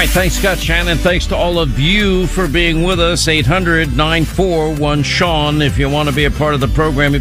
right, 0.00 0.08
thanks, 0.08 0.36
Scott 0.36 0.58
Shannon. 0.58 0.96
Thanks 0.96 1.26
to 1.26 1.36
all 1.36 1.58
of 1.58 1.78
you 1.78 2.26
for 2.28 2.48
being 2.48 2.84
with 2.84 2.98
us. 2.98 3.28
800 3.28 3.94
941 3.94 5.02
Sean, 5.02 5.60
if 5.60 5.76
you 5.76 5.90
want 5.90 6.08
to 6.08 6.14
be 6.14 6.24
a 6.24 6.30
part 6.30 6.54
of 6.54 6.60
the 6.60 6.68
program. 6.68 7.12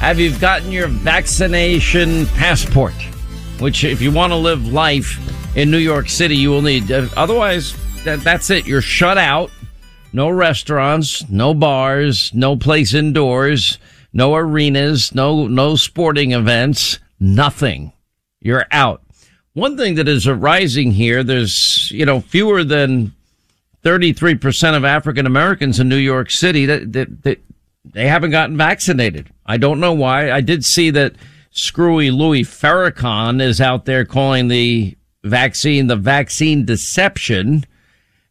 Have 0.00 0.20
you 0.20 0.38
gotten 0.38 0.70
your 0.70 0.86
vaccination 0.86 2.26
passport? 2.26 2.92
Which, 3.58 3.84
if 3.84 4.02
you 4.02 4.12
want 4.12 4.32
to 4.32 4.36
live 4.36 4.70
life 4.70 5.18
in 5.56 5.70
New 5.70 5.78
York 5.78 6.10
City, 6.10 6.36
you 6.36 6.50
will 6.50 6.60
need. 6.60 6.92
Uh, 6.92 7.08
otherwise, 7.16 7.74
that, 8.04 8.20
that's 8.20 8.50
it. 8.50 8.66
You're 8.66 8.82
shut 8.82 9.16
out. 9.16 9.50
No 10.12 10.28
restaurants, 10.28 11.26
no 11.30 11.54
bars, 11.54 12.34
no 12.34 12.54
place 12.54 12.92
indoors, 12.92 13.78
no 14.12 14.34
arenas, 14.34 15.14
no 15.14 15.46
no 15.46 15.74
sporting 15.74 16.32
events, 16.32 16.98
nothing. 17.18 17.94
You're 18.42 18.66
out. 18.70 19.05
One 19.56 19.78
thing 19.78 19.94
that 19.94 20.06
is 20.06 20.28
arising 20.28 20.92
here, 20.92 21.24
there's, 21.24 21.90
you 21.90 22.04
know, 22.04 22.20
fewer 22.20 22.62
than 22.62 23.14
33% 23.84 24.76
of 24.76 24.84
African 24.84 25.24
Americans 25.24 25.80
in 25.80 25.88
New 25.88 25.96
York 25.96 26.30
City 26.30 26.66
that, 26.66 26.92
that, 26.92 27.22
that 27.22 27.40
they 27.82 28.06
haven't 28.06 28.32
gotten 28.32 28.58
vaccinated. 28.58 29.30
I 29.46 29.56
don't 29.56 29.80
know 29.80 29.94
why. 29.94 30.30
I 30.30 30.42
did 30.42 30.62
see 30.62 30.90
that 30.90 31.14
screwy 31.52 32.10
Louis 32.10 32.42
Farrakhan 32.42 33.40
is 33.40 33.58
out 33.58 33.86
there 33.86 34.04
calling 34.04 34.48
the 34.48 34.94
vaccine 35.24 35.86
the 35.86 35.96
vaccine 35.96 36.66
deception. 36.66 37.64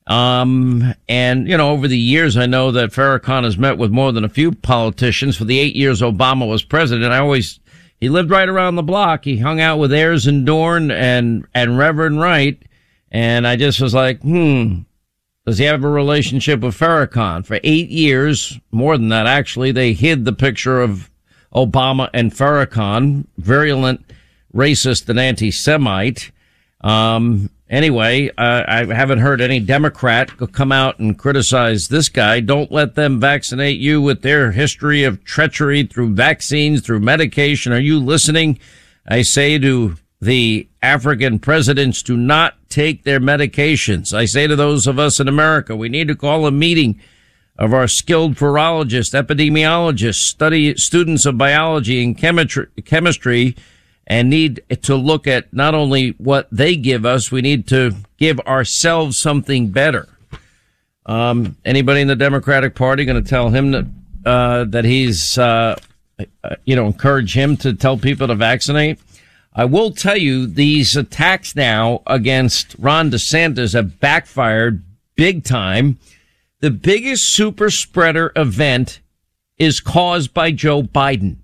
Um, 0.06 0.94
and, 1.10 1.48
you 1.48 1.58
know, 1.58 1.72
over 1.72 1.88
the 1.88 1.98
years, 1.98 2.38
I 2.38 2.46
know 2.46 2.70
that 2.70 2.92
Farrakhan 2.92 3.46
has 3.46 3.58
met 3.58 3.80
with 3.80 3.90
more 3.90 4.12
than 4.12 4.26
a 4.26 4.30
few 4.30 4.52
politicians. 4.52 5.38
For 5.38 5.46
the 5.46 5.58
eight 5.58 5.76
years 5.76 6.04
Obama 6.04 6.48
was 6.48 6.62
president, 6.62 7.12
I 7.12 7.18
always 7.18 7.60
he 8.06 8.10
lived 8.10 8.30
right 8.30 8.48
around 8.48 8.76
the 8.76 8.84
block. 8.84 9.26
He 9.26 9.40
hung 9.40 9.60
out 9.60 9.80
with 9.80 9.92
Ayers 9.92 10.28
and 10.28 10.48
Dohrn 10.48 10.92
and, 10.92 11.48
and 11.56 11.76
Reverend 11.76 12.20
Wright. 12.20 12.62
And 13.10 13.48
I 13.48 13.56
just 13.56 13.82
was 13.82 13.96
like, 13.96 14.22
hmm, 14.22 14.82
does 15.44 15.58
he 15.58 15.66
have 15.66 15.84
a 15.84 15.90
relationship 15.90 16.60
with 16.60 16.78
Farrakhan? 16.78 17.44
For 17.48 17.60
eight 17.64 17.90
years, 17.90 18.60
more 18.70 18.96
than 18.96 19.10
that, 19.10 19.26
actually, 19.26 19.72
they 19.72 19.94
hid 19.94 20.24
the 20.24 20.34
picture 20.34 20.84
of 20.84 21.10
Obama 21.52 22.12
and 22.14 22.32
Farrakhan, 22.32 23.26
virulent 23.40 24.06
racist 24.54 25.10
and 25.10 25.20
anti-Semite. 25.20 26.30
Um, 26.82 27.50
Anyway, 27.68 28.30
uh, 28.38 28.64
I 28.68 28.86
haven't 28.86 29.20
heard 29.20 29.42
any 29.42 29.60
Democrat 29.60 30.32
come 30.52 30.72
out 30.72 31.00
and 31.00 31.18
criticize 31.18 31.88
this 31.88 32.10
guy. 32.10 32.40
Don't 32.40 32.72
let 32.72 32.94
them 32.94 33.20
vaccinate 33.20 33.80
you 33.80 34.02
with 34.02 34.22
their 34.22 34.52
history 34.52 35.04
of 35.04 35.24
treachery 35.24 35.84
through 35.84 36.14
vaccines, 36.14 36.82
through 36.82 37.00
medication. 37.00 37.74
Are 37.74 37.80
you 37.80 38.00
listening? 38.00 38.60
I 39.08 39.24
say 39.24 39.58
to 39.58 39.96
the 40.22 40.68
African 40.84 41.40
presidents, 41.40 42.04
do 42.04 42.16
not 42.16 42.54
take 42.70 43.04
their 43.04 43.20
medications. 43.20 44.14
I 44.14 44.26
say 44.26 44.46
to 44.46 44.56
those 44.56 44.86
of 44.86 45.00
us 45.00 45.20
in 45.20 45.28
America, 45.28 45.76
we 45.76 45.90
need 45.90 46.08
to 46.08 46.16
call 46.16 46.46
a 46.46 46.52
meeting 46.52 47.00
of 47.58 47.74
our 47.74 47.88
skilled 47.88 48.36
virologists, 48.36 49.20
epidemiologists, 49.20 50.22
study 50.22 50.76
students 50.76 51.26
of 51.26 51.38
biology 51.38 52.04
and 52.04 52.18
chemistry, 52.18 52.68
chemistry 52.84 53.56
and 54.08 54.30
need 54.30 54.64
to 54.84 54.96
look 54.96 55.28
at 55.28 55.52
not 55.54 55.74
only 55.74 56.12
what 56.12 56.48
they 56.52 56.76
give 56.76 57.06
us, 57.06 57.32
we 57.32 57.42
need 57.42 57.68
to 57.68 57.96
give 58.18 58.40
ourselves 58.42 59.18
something 59.18 59.70
better. 59.70 60.08
Um, 61.06 61.58
anybody 61.66 62.02
in 62.02 62.08
the 62.08 62.16
Democratic 62.16 62.76
Party 62.76 63.06
going 63.06 63.22
to 63.22 63.30
tell 63.30 63.50
him 63.50 63.72
that 63.72 63.86
uh, 64.26 64.64
that 64.66 64.86
he's 64.86 65.38
uh, 65.38 65.76
you 66.66 66.76
know 66.76 66.88
encourage 66.88 67.36
him 67.36 67.58
to 67.58 67.74
tell 67.74 67.98
people 67.98 68.28
to 68.28 68.36
vaccinate? 68.36 69.00
I 69.54 69.66
will 69.66 69.92
tell 69.92 70.18
you 70.18 70.48
these 70.48 70.98
attacks 70.98 71.56
now 71.56 72.02
against 72.08 72.76
Ron 72.78 73.10
DeSantis 73.10 73.74
have 73.74 74.00
backfired 74.02 74.84
big 75.16 75.44
time. 75.46 75.98
The 76.60 76.72
biggest 76.72 77.30
super 77.30 77.70
spreader 77.70 78.34
event 78.36 79.00
is 79.58 79.80
caused 79.80 80.34
by 80.34 80.52
Joe 80.52 80.84
Biden. 80.84 81.38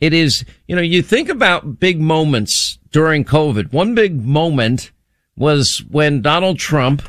It 0.00 0.12
is, 0.12 0.44
you 0.66 0.76
know, 0.76 0.82
you 0.82 1.02
think 1.02 1.28
about 1.28 1.80
big 1.80 2.00
moments 2.00 2.78
during 2.92 3.24
COVID. 3.24 3.72
One 3.72 3.94
big 3.94 4.24
moment 4.24 4.92
was 5.36 5.82
when 5.90 6.22
Donald 6.22 6.58
Trump 6.58 7.02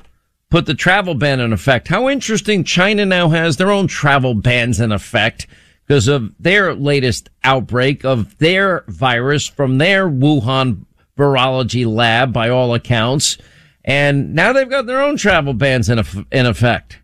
put 0.49 0.65
the 0.65 0.73
travel 0.73 1.13
ban 1.13 1.39
in 1.39 1.53
effect. 1.53 1.87
How 1.87 2.09
interesting 2.09 2.63
China 2.63 3.05
now 3.05 3.29
has 3.29 3.57
their 3.57 3.71
own 3.71 3.87
travel 3.87 4.33
bans 4.33 4.79
in 4.79 4.91
effect 4.91 5.47
because 5.85 6.07
of 6.07 6.33
their 6.39 6.73
latest 6.73 7.29
outbreak 7.43 8.03
of 8.03 8.37
their 8.37 8.83
virus 8.87 9.47
from 9.47 9.77
their 9.77 10.07
Wuhan 10.07 10.85
virology 11.17 11.85
lab 11.85 12.31
by 12.31 12.49
all 12.49 12.73
accounts. 12.73 13.37
And 13.83 14.35
now 14.35 14.53
they've 14.53 14.69
got 14.69 14.85
their 14.85 15.01
own 15.01 15.17
travel 15.17 15.53
bans 15.53 15.89
in, 15.89 15.99
effect. 15.99 16.99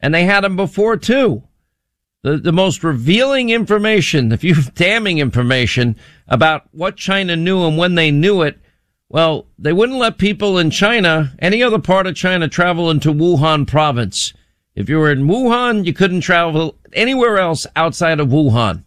And 0.00 0.14
they 0.14 0.24
had 0.24 0.44
them 0.44 0.56
before 0.56 0.96
too 0.96 1.42
the, 2.22 2.36
the 2.36 2.52
most 2.52 2.82
revealing 2.82 3.50
information, 3.50 4.28
the 4.28 4.38
few 4.38 4.54
damning 4.74 5.18
information 5.18 5.96
about 6.26 6.68
what 6.72 6.96
China 6.96 7.36
knew 7.36 7.64
and 7.64 7.78
when 7.78 7.94
they 7.94 8.10
knew 8.10 8.42
it. 8.42 8.58
Well, 9.08 9.46
they 9.58 9.72
wouldn't 9.72 9.98
let 9.98 10.18
people 10.18 10.58
in 10.58 10.70
China, 10.70 11.32
any 11.38 11.62
other 11.62 11.78
part 11.78 12.06
of 12.06 12.14
China, 12.14 12.48
travel 12.48 12.90
into 12.90 13.12
Wuhan 13.12 13.66
province. 13.66 14.34
If 14.74 14.88
you 14.88 14.98
were 14.98 15.10
in 15.10 15.26
Wuhan, 15.26 15.86
you 15.86 15.92
couldn't 15.92 16.20
travel 16.20 16.76
anywhere 16.92 17.38
else 17.38 17.66
outside 17.74 18.20
of 18.20 18.28
Wuhan. 18.28 18.84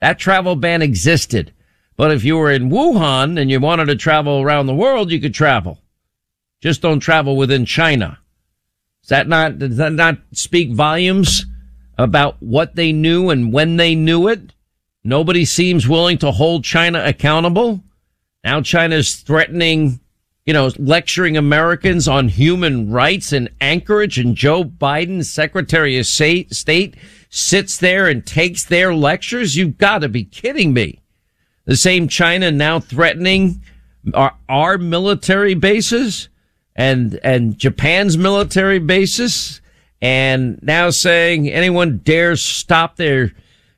That 0.00 0.18
travel 0.18 0.56
ban 0.56 0.80
existed. 0.80 1.52
But 1.96 2.12
if 2.12 2.24
you 2.24 2.38
were 2.38 2.50
in 2.50 2.70
Wuhan 2.70 3.38
and 3.38 3.50
you 3.50 3.60
wanted 3.60 3.86
to 3.86 3.96
travel 3.96 4.40
around 4.40 4.66
the 4.66 4.74
world, 4.74 5.10
you 5.10 5.20
could 5.20 5.34
travel. 5.34 5.78
Just 6.62 6.80
don't 6.80 7.00
travel 7.00 7.36
within 7.36 7.66
China. 7.66 8.18
That 9.08 9.28
not, 9.28 9.58
does 9.58 9.76
that 9.76 9.92
not 9.92 10.18
speak 10.32 10.72
volumes? 10.72 11.44
About 11.98 12.36
what 12.40 12.76
they 12.76 12.92
knew 12.92 13.30
and 13.30 13.52
when 13.52 13.76
they 13.76 13.94
knew 13.94 14.28
it. 14.28 14.52
Nobody 15.02 15.44
seems 15.44 15.88
willing 15.88 16.18
to 16.18 16.30
hold 16.30 16.64
China 16.64 17.02
accountable. 17.04 17.82
Now 18.44 18.60
China's 18.60 19.16
threatening, 19.16 20.00
you 20.44 20.52
know, 20.52 20.70
lecturing 20.78 21.36
Americans 21.36 22.08
on 22.08 22.28
human 22.28 22.90
rights 22.90 23.32
in 23.32 23.48
Anchorage 23.60 24.18
and 24.18 24.34
Joe 24.34 24.64
Biden, 24.64 25.24
Secretary 25.24 25.98
of 25.98 26.06
State, 26.06 26.96
sits 27.30 27.78
there 27.78 28.08
and 28.08 28.26
takes 28.26 28.64
their 28.64 28.94
lectures. 28.94 29.56
You've 29.56 29.78
got 29.78 29.98
to 29.98 30.08
be 30.08 30.24
kidding 30.24 30.72
me. 30.72 31.00
The 31.64 31.76
same 31.76 32.08
China 32.08 32.50
now 32.50 32.80
threatening 32.80 33.62
our, 34.14 34.34
our 34.48 34.78
military 34.78 35.54
bases 35.54 36.28
and, 36.74 37.20
and 37.22 37.58
Japan's 37.58 38.16
military 38.16 38.78
bases 38.78 39.60
and 40.00 40.58
now 40.62 40.90
saying 40.90 41.48
anyone 41.48 41.98
dares 41.98 42.42
stop 42.42 42.96
their 42.96 43.32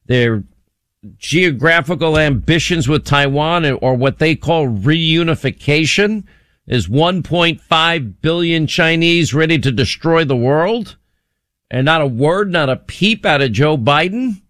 their 0.07 0.45
geographical 1.19 2.17
ambitions 2.17 2.89
with 2.89 3.05
Taiwan 3.05 3.65
or 3.67 3.95
what 3.95 4.19
they 4.19 4.37
call 4.37 4.69
reunification 4.69 6.25
is 6.67 6.87
1.5 6.87 8.15
billion 8.21 8.67
Chinese 8.67 9.35
ready 9.35 9.59
to 9.59 9.73
destroy 9.73 10.25
the 10.25 10.37
world 10.37 10.97
and 11.73 11.87
not 11.87 12.03
a 12.03 12.07
word, 12.07 12.53
not 12.53 12.69
a 12.69 12.77
peep 12.77 13.25
out 13.25 13.41
of 13.41 13.51
Joe 13.51 13.79
Biden. 13.79 14.43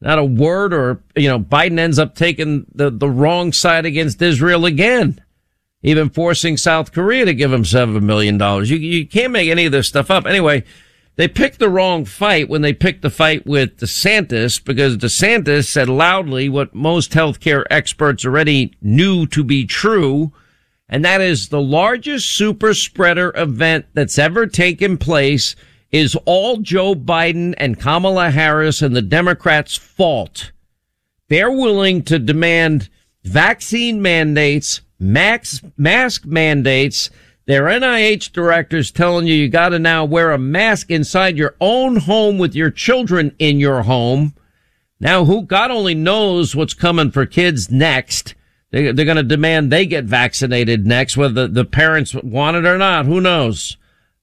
Not 0.00 0.18
a 0.18 0.24
word 0.24 0.74
or, 0.74 1.02
you 1.16 1.28
know, 1.28 1.38
Biden 1.38 1.78
ends 1.78 1.98
up 1.98 2.14
taking 2.14 2.66
the, 2.74 2.90
the 2.90 3.08
wrong 3.08 3.52
side 3.52 3.86
against 3.86 4.20
Israel 4.20 4.66
again. 4.66 5.22
Even 5.82 6.10
forcing 6.10 6.58
South 6.58 6.92
Korea 6.92 7.24
to 7.24 7.32
give 7.32 7.52
him 7.52 7.62
$7 7.62 8.02
million. 8.02 8.38
You, 8.66 8.76
you 8.76 9.06
can't 9.06 9.32
make 9.32 9.48
any 9.48 9.64
of 9.66 9.72
this 9.72 9.88
stuff 9.88 10.10
up. 10.10 10.26
Anyway, 10.26 10.64
they 11.16 11.28
picked 11.28 11.60
the 11.60 11.68
wrong 11.68 12.04
fight 12.04 12.48
when 12.48 12.62
they 12.62 12.72
picked 12.72 13.02
the 13.02 13.10
fight 13.10 13.46
with 13.46 13.76
DeSantis 13.78 14.62
because 14.62 14.96
DeSantis 14.96 15.66
said 15.66 15.88
loudly 15.88 16.48
what 16.48 16.74
most 16.74 17.12
healthcare 17.12 17.64
experts 17.70 18.24
already 18.24 18.74
knew 18.82 19.26
to 19.26 19.44
be 19.44 19.64
true. 19.64 20.32
And 20.88 21.04
that 21.04 21.20
is 21.20 21.48
the 21.48 21.62
largest 21.62 22.30
super 22.32 22.74
spreader 22.74 23.32
event 23.36 23.86
that's 23.94 24.18
ever 24.18 24.46
taken 24.46 24.98
place 24.98 25.54
is 25.92 26.16
all 26.24 26.56
Joe 26.56 26.96
Biden 26.96 27.54
and 27.58 27.78
Kamala 27.78 28.30
Harris 28.30 28.82
and 28.82 28.96
the 28.96 29.02
Democrats' 29.02 29.76
fault. 29.76 30.50
They're 31.28 31.52
willing 31.52 32.02
to 32.04 32.18
demand 32.18 32.88
vaccine 33.22 34.02
mandates, 34.02 34.80
max, 34.98 35.62
mask 35.76 36.26
mandates, 36.26 37.10
their 37.46 37.64
NIH 37.64 38.32
directors 38.32 38.90
telling 38.90 39.26
you 39.26 39.34
you 39.34 39.48
got 39.48 39.70
to 39.70 39.78
now 39.78 40.04
wear 40.04 40.32
a 40.32 40.38
mask 40.38 40.90
inside 40.90 41.36
your 41.36 41.54
own 41.60 41.96
home 41.96 42.38
with 42.38 42.54
your 42.54 42.70
children 42.70 43.34
in 43.38 43.60
your 43.60 43.82
home. 43.82 44.34
Now, 44.98 45.26
who 45.26 45.42
God 45.42 45.70
only 45.70 45.94
knows 45.94 46.56
what's 46.56 46.72
coming 46.72 47.10
for 47.10 47.26
kids 47.26 47.70
next. 47.70 48.34
They, 48.70 48.90
they're 48.92 49.04
going 49.04 49.18
to 49.18 49.22
demand 49.22 49.70
they 49.70 49.84
get 49.84 50.04
vaccinated 50.04 50.86
next, 50.86 51.16
whether 51.16 51.46
the 51.46 51.66
parents 51.66 52.14
want 52.14 52.56
it 52.56 52.64
or 52.64 52.78
not. 52.78 53.04
Who 53.04 53.20
knows? 53.20 53.76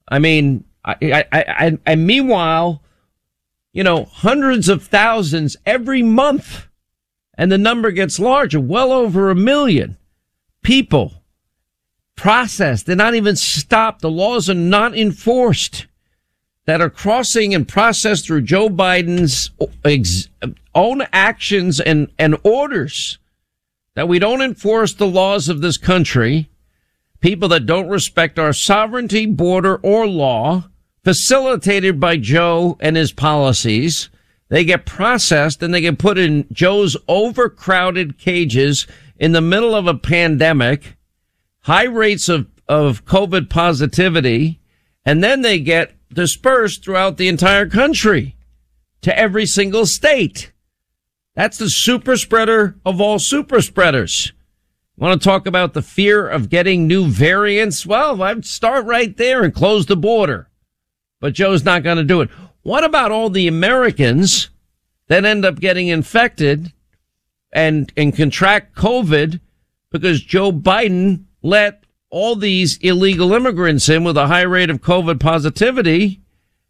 I 0.07 0.17
mean, 0.17 0.63
I, 0.83 0.95
I, 1.01 1.25
I, 1.31 1.77
and 1.85 2.07
meanwhile, 2.07 2.81
you 3.71 3.83
know, 3.83 4.05
hundreds 4.05 4.67
of 4.67 4.83
thousands 4.83 5.57
every 5.65 6.01
month, 6.01 6.67
and 7.35 7.51
the 7.51 7.57
number 7.57 7.91
gets 7.91 8.19
larger, 8.19 8.59
well 8.59 8.91
over 8.91 9.29
a 9.29 9.35
million 9.35 9.97
people 10.63 11.20
processed. 12.21 12.85
They're 12.85 12.95
not 12.95 13.15
even 13.15 13.35
stopped. 13.35 14.01
The 14.01 14.11
laws 14.11 14.47
are 14.47 14.53
not 14.53 14.95
enforced 14.95 15.87
that 16.65 16.79
are 16.79 16.89
crossing 16.89 17.55
and 17.55 17.67
processed 17.67 18.27
through 18.27 18.43
Joe 18.43 18.69
Biden's 18.69 19.49
own 20.75 21.01
actions 21.11 21.79
and, 21.79 22.11
and 22.19 22.37
orders 22.43 23.17
that 23.95 24.07
we 24.07 24.19
don't 24.19 24.43
enforce 24.43 24.93
the 24.93 25.07
laws 25.07 25.49
of 25.49 25.61
this 25.61 25.77
country. 25.77 26.47
People 27.21 27.49
that 27.49 27.65
don't 27.65 27.89
respect 27.89 28.37
our 28.37 28.53
sovereignty, 28.53 29.25
border, 29.25 29.77
or 29.77 30.05
law, 30.05 30.69
facilitated 31.03 31.99
by 31.99 32.17
Joe 32.17 32.77
and 32.79 32.97
his 32.97 33.11
policies. 33.11 34.11
They 34.49 34.63
get 34.63 34.85
processed 34.85 35.63
and 35.63 35.73
they 35.73 35.81
get 35.81 35.97
put 35.97 36.19
in 36.19 36.45
Joe's 36.51 36.95
overcrowded 37.07 38.19
cages 38.19 38.85
in 39.17 39.31
the 39.31 39.41
middle 39.41 39.73
of 39.73 39.87
a 39.87 39.97
pandemic, 39.97 40.97
high 41.63 41.85
rates 41.85 42.29
of, 42.29 42.47
of 42.67 43.05
COVID 43.05 43.49
positivity, 43.49 44.59
and 45.05 45.23
then 45.23 45.41
they 45.41 45.59
get 45.59 45.93
dispersed 46.09 46.83
throughout 46.83 47.17
the 47.17 47.27
entire 47.27 47.67
country 47.67 48.35
to 49.01 49.17
every 49.17 49.45
single 49.45 49.85
state. 49.85 50.51
That's 51.35 51.57
the 51.57 51.69
super 51.69 52.17
spreader 52.17 52.75
of 52.85 52.99
all 52.99 53.19
super 53.19 53.61
spreaders. 53.61 54.33
Want 54.97 55.19
to 55.19 55.27
talk 55.27 55.47
about 55.47 55.73
the 55.73 55.81
fear 55.81 56.27
of 56.27 56.49
getting 56.49 56.85
new 56.85 57.07
variants? 57.07 57.85
Well, 57.85 58.21
I'd 58.21 58.45
start 58.45 58.85
right 58.85 59.15
there 59.15 59.43
and 59.43 59.53
close 59.53 59.85
the 59.85 59.95
border. 59.95 60.49
But 61.19 61.33
Joe's 61.33 61.63
not 61.63 61.83
going 61.83 61.97
to 61.97 62.03
do 62.03 62.21
it. 62.21 62.29
What 62.61 62.83
about 62.83 63.11
all 63.11 63.29
the 63.29 63.47
Americans 63.47 64.49
that 65.07 65.25
end 65.25 65.45
up 65.45 65.59
getting 65.59 65.87
infected 65.87 66.73
and, 67.51 67.91
and 67.97 68.15
contract 68.15 68.75
COVID 68.75 69.39
because 69.91 70.21
Joe 70.21 70.51
Biden 70.51 71.25
let 71.41 71.83
all 72.09 72.35
these 72.35 72.77
illegal 72.77 73.33
immigrants 73.33 73.87
in 73.89 74.03
with 74.03 74.17
a 74.17 74.27
high 74.27 74.41
rate 74.41 74.69
of 74.69 74.81
COVID 74.81 75.19
positivity 75.19 76.21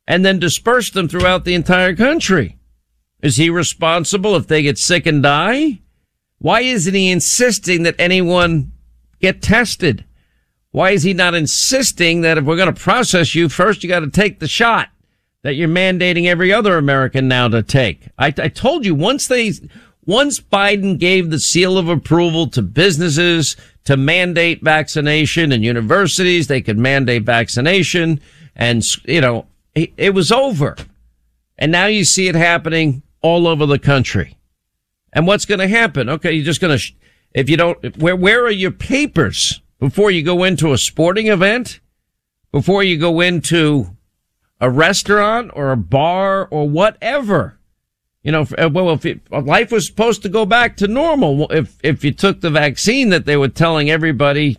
and 0.08 0.26
then 0.26 0.40
disperse 0.40 0.92
them 0.92 1.08
throughout 1.08 1.46
the 1.46 1.56
entire 1.56 1.96
country. 1.96 2.58
Is 3.22 3.38
he 3.38 3.50
responsible 3.50 4.36
if 4.36 4.48
they 4.48 4.64
get 4.64 4.78
sick 4.78 5.06
and 5.06 5.22
die? 5.22 5.82
Why 6.40 6.62
isn't 6.62 6.94
he 6.94 7.12
insisting 7.12 7.84
that 7.84 7.96
anyone 8.00 8.72
get 9.20 9.42
tested? 9.42 10.06
Why 10.72 10.92
is 10.92 11.04
he 11.04 11.14
not 11.14 11.36
insisting 11.36 12.22
that 12.22 12.38
if 12.38 12.46
we're 12.46 12.56
going 12.56 12.74
to 12.74 12.82
process 12.82 13.36
you 13.36 13.50
first, 13.50 13.84
you 13.84 13.90
got 13.90 14.00
to 14.00 14.10
take 14.10 14.40
the 14.40 14.48
shot 14.48 14.90
that 15.44 15.54
you're 15.56 15.68
mandating 15.68 16.28
every 16.28 16.52
other 16.52 16.78
American 16.78 17.28
now 17.28 17.48
to 17.50 17.62
take? 17.62 18.08
I, 18.18 18.28
I 18.28 18.48
told 18.48 18.86
you 18.86 18.96
once 18.96 19.28
they, 19.28 19.52
once 20.06 20.40
Biden 20.40 20.98
gave 20.98 21.30
the 21.30 21.40
seal 21.40 21.78
of 21.78 21.88
approval 21.88 22.48
to 22.48 22.62
businesses 22.62 23.56
to 23.84 23.98
mandate 23.98 24.62
vaccination 24.64 25.52
and 25.52 25.64
universities, 25.64 26.48
they 26.48 26.62
could 26.62 26.78
mandate 26.78 27.24
vaccination 27.24 28.20
and, 28.56 28.84
you 29.06 29.22
know, 29.22 29.46
it, 29.74 30.14
was 30.14 30.32
over. 30.32 30.76
And 31.58 31.72
now 31.72 31.86
you 31.86 32.04
see 32.04 32.28
it 32.28 32.36
happening 32.36 33.04
all 33.22 33.48
over 33.48 33.66
the 33.66 33.80
country. 33.80 34.38
And 35.14 35.28
what's 35.28 35.46
going 35.46 35.60
to 35.60 35.68
happen? 35.68 36.10
Okay, 36.10 36.34
you're 36.34 36.46
just 36.46 36.62
going 36.62 36.78
to, 36.78 36.94
if 37.34 37.50
you 37.50 37.58
don't, 37.58 37.98
where, 37.98 38.16
where 38.16 38.44
are 38.44 38.52
your 38.52 38.72
papers 38.72 39.62
before 39.80 40.12
you 40.12 40.24
go 40.24 40.44
into 40.44 40.74
a 40.74 40.78
sporting 40.78 41.28
event? 41.28 41.80
Before 42.52 42.84
you 42.84 42.98
go 42.98 43.22
into 43.22 43.96
a 44.60 44.70
restaurant 44.70 45.52
or 45.54 45.72
a 45.72 45.78
bar 45.78 46.48
or 46.52 46.68
whatever? 46.68 47.58
You 48.24 48.32
know, 48.32 48.46
uh, 48.58 48.70
well, 48.72 48.92
if 48.92 49.06
it, 49.06 49.20
life 49.32 49.72
was 49.72 49.88
supposed 49.88 50.22
to 50.24 50.30
go 50.30 50.46
back 50.46 50.78
to 50.78 50.88
normal, 50.88 51.52
if, 51.52 51.78
if 51.84 52.04
you 52.04 52.12
took 52.12 52.42
the 52.42 52.52
vaccine 52.52 53.10
that 53.10 53.26
they 53.26 53.36
were 53.36 53.48
telling 53.48 53.90
everybody, 53.90 54.58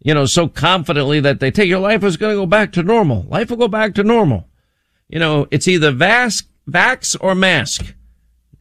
you 0.00 0.14
know, 0.14 0.26
so 0.26 0.46
confidently 0.46 1.18
that 1.20 1.40
they 1.40 1.50
take 1.50 1.68
your 1.68 1.80
life 1.80 2.02
was 2.02 2.16
going 2.16 2.34
to 2.34 2.40
go 2.40 2.46
back 2.46 2.72
to 2.72 2.82
normal. 2.84 3.22
Life 3.28 3.50
will 3.50 3.56
go 3.56 3.68
back 3.68 3.94
to 3.94 4.04
normal. 4.04 4.48
You 5.08 5.18
know, 5.18 5.48
it's 5.50 5.66
either 5.66 5.92
vax, 5.92 6.44
vax 6.70 7.16
or 7.20 7.34
mask. 7.34 7.94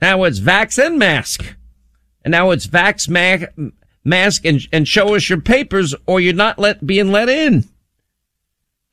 Now 0.01 0.23
it's 0.23 0.39
vax 0.39 0.83
and 0.83 0.97
mask. 0.97 1.55
And 2.23 2.31
now 2.31 2.49
it's 2.49 2.65
vax, 2.65 3.07
ma- 3.07 3.71
mask 4.03 4.45
and, 4.45 4.61
and 4.73 4.87
show 4.87 5.15
us 5.15 5.29
your 5.29 5.41
papers 5.41 5.93
or 6.07 6.19
you're 6.19 6.33
not 6.33 6.57
let, 6.57 6.85
being 6.85 7.11
let 7.11 7.29
in. 7.29 7.65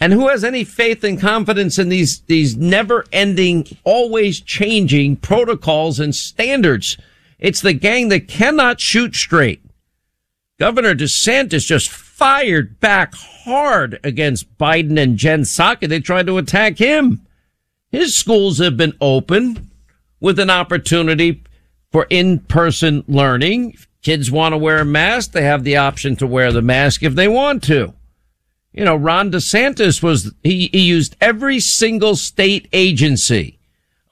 And 0.01 0.13
who 0.13 0.29
has 0.29 0.45
any 0.45 0.65
faith 0.65 1.05
and 1.05 1.21
confidence 1.21 1.79
in 1.79 1.89
these, 1.89 2.21
these 2.23 2.57
never 2.57 3.05
ending, 3.13 3.67
always 3.85 4.41
changing 4.41 5.17
protocols 5.17 6.01
and 6.01 6.15
standards? 6.15 6.99
It's 7.39 7.61
the 7.61 7.73
gang 7.73 8.09
that 8.09 8.29
cannot 8.29 8.81
shoot 8.81 9.15
straight. 9.15 9.63
Governor 10.59 10.95
DeSantis 10.95 11.67
just 11.67 11.89
fired 11.89 12.81
back 12.81 13.15
hard 13.15 13.99
against 14.05 14.57
Biden 14.59 15.01
and 15.01 15.17
Jen 15.17 15.43
Psaki. 15.43 15.89
They 15.89 16.01
tried 16.01 16.27
to 16.27 16.39
attack 16.39 16.79
him. 16.79 17.27
His 17.91 18.15
schools 18.15 18.59
have 18.59 18.77
been 18.77 18.97
open 19.01 19.71
with 20.21 20.39
an 20.39 20.51
opportunity 20.51 21.43
for 21.93 22.07
in-person 22.11 23.05
learning. 23.07 23.77
Kids 24.03 24.31
want 24.31 24.53
to 24.53 24.59
wear 24.59 24.81
a 24.81 24.85
mask. 24.85 25.33
They 25.33 25.43
have 25.43 25.65
the 25.65 25.77
option 25.77 26.17
to 26.17 26.27
wear 26.27 26.53
the 26.53 26.63
mask 26.63 27.03
if 27.03 27.15
they 27.15 27.29
want 27.29 27.63
to 27.65 27.95
you 28.75 28.85
know, 28.85 28.97
Ron 28.97 29.31
DeSantis 29.31 30.03
was, 30.03 30.35
he, 30.43 30.69
he 30.73 30.81
used 30.81 31.17
every 31.21 31.61
single 31.61 32.17
state 32.17 32.69
agency, 32.73 33.61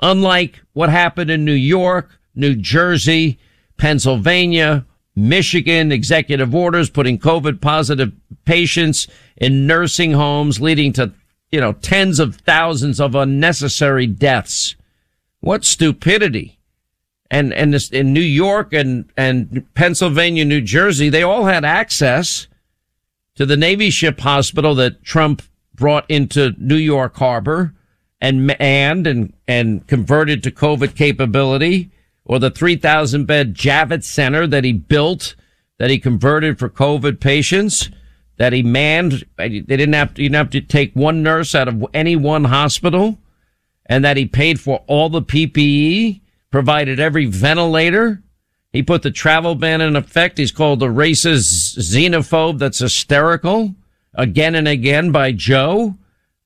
unlike 0.00 0.62
what 0.72 0.88
happened 0.88 1.32
in 1.32 1.44
New 1.44 1.52
York, 1.52 2.10
New 2.36 2.54
Jersey, 2.54 3.40
Pennsylvania, 3.76 4.86
Michigan, 5.16 5.90
executive 5.90 6.54
orders 6.54 6.88
putting 6.88 7.18
COVID 7.18 7.60
positive 7.60 8.12
patients 8.44 9.08
in 9.36 9.66
nursing 9.66 10.12
homes, 10.12 10.60
leading 10.60 10.92
to, 10.92 11.12
you 11.50 11.60
know, 11.60 11.72
tens 11.72 12.20
of 12.20 12.36
thousands 12.36 13.00
of 13.00 13.16
unnecessary 13.16 14.06
deaths. 14.06 14.76
What 15.40 15.64
stupidity. 15.64 16.60
And, 17.32 17.52
and 17.52 17.74
this, 17.74 17.90
in 17.90 18.12
New 18.12 18.20
York 18.20 18.72
and, 18.72 19.10
and 19.16 19.66
Pennsylvania, 19.74 20.44
New 20.44 20.60
Jersey, 20.60 21.08
they 21.08 21.24
all 21.24 21.46
had 21.46 21.64
access 21.64 22.46
to 23.34 23.46
the 23.46 23.56
Navy 23.56 23.90
ship 23.90 24.20
hospital 24.20 24.74
that 24.76 25.02
Trump 25.02 25.42
brought 25.74 26.10
into 26.10 26.54
New 26.58 26.76
York 26.76 27.16
Harbor 27.16 27.74
and 28.20 28.46
manned 28.46 29.06
and, 29.06 29.32
and 29.48 29.86
converted 29.86 30.42
to 30.42 30.50
COVID 30.50 30.94
capability, 30.94 31.90
or 32.24 32.38
the 32.38 32.50
3,000 32.50 33.26
bed 33.26 33.54
Javits 33.54 34.04
Center 34.04 34.46
that 34.46 34.64
he 34.64 34.72
built, 34.72 35.34
that 35.78 35.90
he 35.90 35.98
converted 35.98 36.58
for 36.58 36.68
COVID 36.68 37.18
patients, 37.18 37.90
that 38.36 38.52
he 38.52 38.62
manned. 38.62 39.24
They 39.36 39.48
didn't 39.48 39.94
have 39.94 40.14
to, 40.14 40.22
you 40.22 40.28
didn't 40.28 40.36
have 40.36 40.50
to 40.50 40.60
take 40.60 40.94
one 40.94 41.22
nurse 41.22 41.54
out 41.54 41.68
of 41.68 41.84
any 41.92 42.14
one 42.14 42.44
hospital, 42.44 43.18
and 43.86 44.04
that 44.04 44.16
he 44.16 44.26
paid 44.26 44.60
for 44.60 44.84
all 44.86 45.08
the 45.08 45.22
PPE, 45.22 46.20
provided 46.50 47.00
every 47.00 47.26
ventilator, 47.26 48.22
he 48.72 48.82
put 48.82 49.02
the 49.02 49.10
travel 49.10 49.54
ban 49.54 49.80
in 49.80 49.96
effect. 49.96 50.38
He's 50.38 50.52
called 50.52 50.82
a 50.82 50.86
racist 50.86 51.78
xenophobe 51.78 52.58
that's 52.58 52.78
hysterical 52.78 53.74
again 54.14 54.54
and 54.54 54.66
again 54.66 55.12
by 55.12 55.32
Joe. 55.32 55.96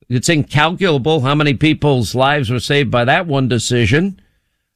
It's 0.09 0.29
incalculable 0.29 1.21
how 1.21 1.35
many 1.35 1.53
people's 1.53 2.15
lives 2.15 2.49
were 2.49 2.59
saved 2.59 2.91
by 2.91 3.05
that 3.05 3.27
one 3.27 3.47
decision. 3.47 4.19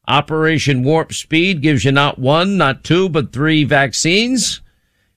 Operation 0.08 0.84
Warp 0.84 1.13
Speed 1.13 1.62
gives 1.62 1.86
you 1.86 1.91
not 1.91 2.20
one, 2.20 2.58
not 2.58 2.84
two, 2.84 3.08
but 3.08 3.31
three 3.31 3.63
vaccines. 3.63 4.62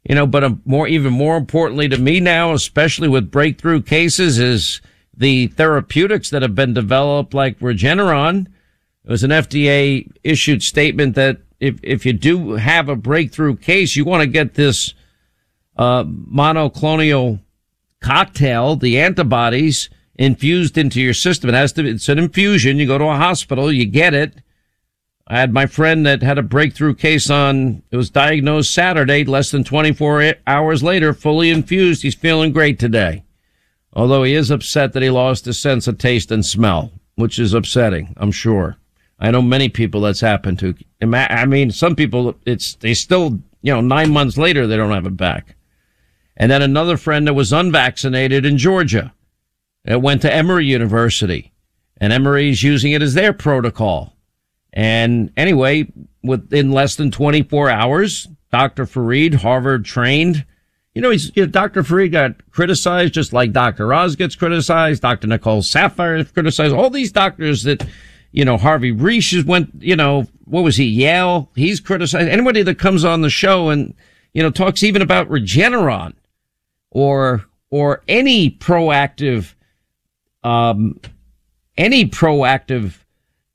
You 0.08 0.14
know, 0.14 0.26
but 0.26 0.44
uh, 0.44 0.54
more, 0.64 0.86
even 0.86 1.12
more 1.12 1.36
importantly 1.36 1.88
to 1.88 1.96
me 1.98 2.20
now, 2.20 2.52
especially 2.52 3.08
with 3.08 3.30
breakthrough 3.30 3.80
cases, 3.82 4.38
is 4.38 4.80
the 5.16 5.46
therapeutics 5.48 6.30
that 6.30 6.42
have 6.42 6.54
been 6.54 6.74
developed 6.74 7.32
like 7.32 7.58
Regeneron. 7.58 8.46
It 9.04 9.10
was 9.10 9.24
an 9.24 9.30
FDA 9.30 10.10
issued 10.22 10.62
statement 10.62 11.14
that 11.14 11.38
if 11.64 11.80
if 11.82 12.04
you 12.04 12.12
do 12.12 12.52
have 12.52 12.88
a 12.88 12.96
breakthrough 12.96 13.56
case, 13.56 13.96
you 13.96 14.04
want 14.04 14.20
to 14.20 14.26
get 14.26 14.54
this 14.54 14.92
uh, 15.76 16.04
monoclonal 16.04 17.40
cocktail, 18.00 18.76
the 18.76 19.00
antibodies 19.00 19.88
infused 20.16 20.76
into 20.76 21.00
your 21.00 21.14
system. 21.14 21.48
It 21.48 21.54
has 21.54 21.72
to. 21.72 21.86
It's 21.86 22.08
an 22.08 22.18
infusion. 22.18 22.76
You 22.76 22.86
go 22.86 22.98
to 22.98 23.04
a 23.04 23.16
hospital, 23.16 23.72
you 23.72 23.86
get 23.86 24.12
it. 24.12 24.34
I 25.26 25.38
had 25.38 25.54
my 25.54 25.64
friend 25.64 26.04
that 26.04 26.22
had 26.22 26.36
a 26.36 26.42
breakthrough 26.42 26.94
case 26.94 27.30
on. 27.30 27.82
It 27.90 27.96
was 27.96 28.10
diagnosed 28.10 28.74
Saturday. 28.74 29.24
Less 29.24 29.50
than 29.50 29.64
24 29.64 30.34
hours 30.46 30.82
later, 30.82 31.14
fully 31.14 31.48
infused. 31.48 32.02
He's 32.02 32.14
feeling 32.14 32.52
great 32.52 32.78
today. 32.78 33.24
Although 33.94 34.24
he 34.24 34.34
is 34.34 34.50
upset 34.50 34.92
that 34.92 35.02
he 35.02 35.08
lost 35.08 35.46
his 35.46 35.58
sense 35.58 35.88
of 35.88 35.96
taste 35.96 36.30
and 36.30 36.44
smell, 36.44 36.92
which 37.14 37.38
is 37.38 37.54
upsetting, 37.54 38.12
I'm 38.18 38.32
sure. 38.32 38.76
I 39.18 39.30
know 39.30 39.42
many 39.42 39.68
people 39.68 40.00
that's 40.00 40.20
happened 40.20 40.58
to. 40.60 40.74
I 41.02 41.46
mean, 41.46 41.70
some 41.70 41.94
people, 41.94 42.34
it's, 42.44 42.74
they 42.76 42.94
still, 42.94 43.38
you 43.62 43.72
know, 43.72 43.80
nine 43.80 44.10
months 44.10 44.36
later, 44.36 44.66
they 44.66 44.76
don't 44.76 44.90
have 44.90 45.06
it 45.06 45.16
back. 45.16 45.56
And 46.36 46.50
then 46.50 46.62
another 46.62 46.96
friend 46.96 47.26
that 47.26 47.34
was 47.34 47.52
unvaccinated 47.52 48.44
in 48.44 48.58
Georgia. 48.58 49.14
It 49.84 50.02
went 50.02 50.22
to 50.22 50.32
Emory 50.32 50.66
University 50.66 51.52
and 51.98 52.12
Emory's 52.12 52.62
using 52.62 52.92
it 52.92 53.02
as 53.02 53.14
their 53.14 53.32
protocol. 53.32 54.16
And 54.72 55.32
anyway, 55.36 55.86
within 56.22 56.72
less 56.72 56.96
than 56.96 57.10
24 57.10 57.70
hours, 57.70 58.26
Dr. 58.50 58.86
Fareed, 58.86 59.34
Harvard 59.34 59.84
trained, 59.84 60.44
You 60.94 61.02
know, 61.02 61.10
he's, 61.10 61.30
you 61.36 61.44
know, 61.44 61.50
Dr. 61.50 61.82
Fareed 61.82 62.12
got 62.12 62.50
criticized 62.50 63.14
just 63.14 63.32
like 63.32 63.52
Dr. 63.52 63.92
Oz 63.92 64.16
gets 64.16 64.34
criticized. 64.34 65.02
Dr. 65.02 65.28
Nicole 65.28 65.62
Saphier 65.62 66.20
is 66.20 66.32
criticized. 66.32 66.74
All 66.74 66.90
these 66.90 67.12
doctors 67.12 67.62
that, 67.64 67.86
you 68.34 68.44
know, 68.44 68.56
Harvey 68.56 68.92
Risch 68.92 69.44
went, 69.46 69.70
you 69.78 69.94
know, 69.94 70.26
what 70.44 70.64
was 70.64 70.76
he? 70.76 70.86
Yale. 70.86 71.48
He's 71.54 71.78
criticized. 71.78 72.28
Anybody 72.28 72.64
that 72.64 72.80
comes 72.80 73.04
on 73.04 73.20
the 73.20 73.30
show 73.30 73.68
and, 73.68 73.94
you 74.32 74.42
know, 74.42 74.50
talks 74.50 74.82
even 74.82 75.02
about 75.02 75.28
Regeneron 75.28 76.14
or, 76.90 77.44
or 77.70 78.02
any 78.08 78.50
proactive, 78.50 79.54
um, 80.42 81.00
any 81.78 82.06
proactive 82.06 83.04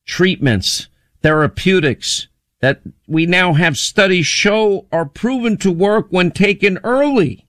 treatments, 0.05 0.87
therapeutics, 1.21 2.29
that 2.61 2.79
we 3.05 3.25
now 3.25 3.51
have 3.51 3.77
studies 3.77 4.27
show 4.27 4.85
are 4.93 5.05
proven 5.05 5.57
to 5.57 5.73
work 5.73 6.07
when 6.09 6.31
taken 6.31 6.79
early. 6.85 7.45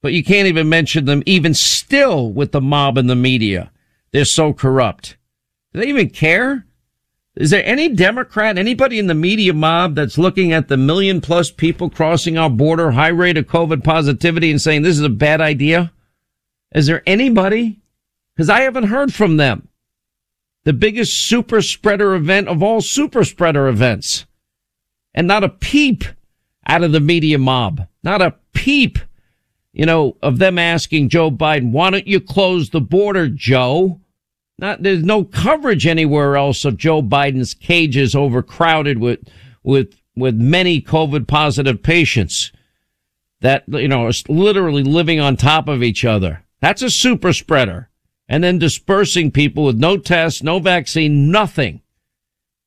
But 0.00 0.14
you 0.14 0.24
can't 0.24 0.48
even 0.48 0.70
mention 0.70 1.04
them 1.04 1.22
even 1.26 1.52
still 1.52 2.32
with 2.32 2.52
the 2.52 2.62
mob 2.62 2.96
and 2.96 3.10
the 3.10 3.14
media. 3.14 3.70
They're 4.12 4.24
so 4.24 4.54
corrupt. 4.54 5.18
Do 5.72 5.80
they 5.80 5.88
even 5.88 6.10
care? 6.10 6.66
Is 7.36 7.50
there 7.50 7.64
any 7.64 7.88
Democrat, 7.88 8.58
anybody 8.58 8.98
in 8.98 9.06
the 9.06 9.14
media 9.14 9.54
mob 9.54 9.94
that's 9.94 10.18
looking 10.18 10.52
at 10.52 10.68
the 10.68 10.76
million 10.76 11.20
plus 11.20 11.50
people 11.50 11.88
crossing 11.88 12.36
our 12.36 12.50
border, 12.50 12.90
high 12.90 13.08
rate 13.08 13.38
of 13.38 13.46
COVID 13.46 13.84
positivity 13.84 14.50
and 14.50 14.60
saying 14.60 14.82
this 14.82 14.98
is 14.98 15.04
a 15.04 15.08
bad 15.08 15.40
idea? 15.40 15.92
Is 16.74 16.86
there 16.86 17.02
anybody? 17.06 17.80
Because 18.34 18.50
I 18.50 18.62
haven't 18.62 18.84
heard 18.84 19.14
from 19.14 19.36
them 19.36 19.68
the 20.64 20.72
biggest 20.72 21.26
super 21.26 21.62
spreader 21.62 22.14
event 22.14 22.48
of 22.48 22.62
all 22.62 22.80
super 22.80 23.24
spreader 23.24 23.68
events. 23.68 24.26
And 25.14 25.26
not 25.26 25.44
a 25.44 25.48
peep 25.48 26.04
out 26.66 26.82
of 26.82 26.92
the 26.92 27.00
media 27.00 27.38
mob. 27.38 27.86
Not 28.02 28.22
a 28.22 28.34
peep, 28.52 28.98
you 29.72 29.86
know, 29.86 30.16
of 30.22 30.38
them 30.38 30.58
asking 30.58 31.08
Joe 31.08 31.30
Biden, 31.30 31.72
why 31.72 31.90
don't 31.90 32.06
you 32.06 32.20
close 32.20 32.70
the 32.70 32.80
border, 32.80 33.28
Joe? 33.28 34.00
Not, 34.60 34.82
there's 34.82 35.02
no 35.02 35.24
coverage 35.24 35.86
anywhere 35.86 36.36
else 36.36 36.66
of 36.66 36.76
Joe 36.76 37.02
Biden's 37.02 37.54
cages 37.54 38.14
overcrowded 38.14 38.98
with, 38.98 39.20
with, 39.62 39.94
with 40.14 40.34
many 40.34 40.82
COVID 40.82 41.26
positive 41.26 41.82
patients 41.82 42.52
that, 43.40 43.64
you 43.68 43.88
know, 43.88 44.04
are 44.06 44.12
literally 44.28 44.82
living 44.82 45.18
on 45.18 45.36
top 45.36 45.66
of 45.66 45.82
each 45.82 46.04
other. 46.04 46.44
That's 46.60 46.82
a 46.82 46.90
super 46.90 47.32
spreader 47.32 47.88
and 48.28 48.44
then 48.44 48.58
dispersing 48.58 49.30
people 49.30 49.64
with 49.64 49.78
no 49.78 49.96
tests, 49.96 50.42
no 50.42 50.58
vaccine, 50.58 51.30
nothing 51.30 51.80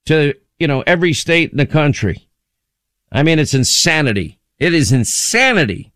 to, 0.07 0.33
you 0.57 0.67
know, 0.67 0.83
every 0.87 1.13
state 1.13 1.51
in 1.51 1.57
the 1.57 1.65
country. 1.67 2.27
I 3.11 3.21
mean, 3.21 3.37
it's 3.37 3.53
insanity. 3.53 4.39
It 4.57 4.73
is 4.73 4.91
insanity. 4.91 5.92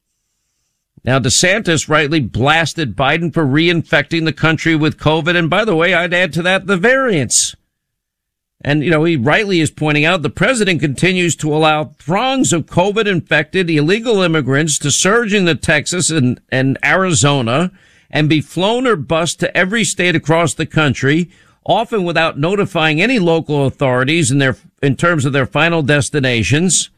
Now, 1.08 1.20
DeSantis 1.20 1.88
rightly 1.88 2.20
blasted 2.20 2.94
Biden 2.94 3.34
for 3.34 3.46
reinfecting 3.46 4.26
the 4.26 4.34
country 4.34 4.76
with 4.76 5.00
COVID. 5.00 5.38
And 5.38 5.50
by 5.50 5.64
the 5.64 5.74
way, 5.74 5.94
I'd 5.94 6.14
add 6.14 6.34
to 6.34 6.42
that 6.42 6.68
the 6.68 6.76
variants. 6.76 7.56
And, 8.60 8.84
you 8.84 8.92
know, 8.92 9.06
he 9.06 9.16
rightly 9.16 9.62
is 9.62 9.72
pointing 9.72 10.04
out 10.04 10.22
the 10.22 10.30
president 10.30 10.82
continues 10.82 11.38
to 11.38 11.56
allow 11.56 11.86
throngs 11.98 12.52
of 12.52 12.66
COVID 12.66 13.08
infected 13.08 13.70
illegal 13.70 14.22
immigrants 14.22 14.78
to 14.80 14.92
surge 14.92 15.34
into 15.34 15.56
Texas 15.56 16.10
and, 16.10 16.42
and 16.50 16.78
Arizona 16.84 17.72
and 18.12 18.28
be 18.28 18.42
flown 18.42 18.86
or 18.86 18.98
bused 18.98 19.40
to 19.40 19.56
every 19.56 19.86
state 19.86 20.16
across 20.16 20.56
the 20.56 20.66
country, 20.66 21.32
often 21.66 22.04
without 22.04 22.38
notifying 22.38 23.02
any 23.02 23.18
local 23.18 23.66
authorities 23.66 24.30
in 24.30 24.40
their, 24.40 24.58
in 24.84 24.98
terms 24.98 25.24
of 25.24 25.32
their 25.32 25.46
final 25.46 25.82
destinations. 25.82 26.90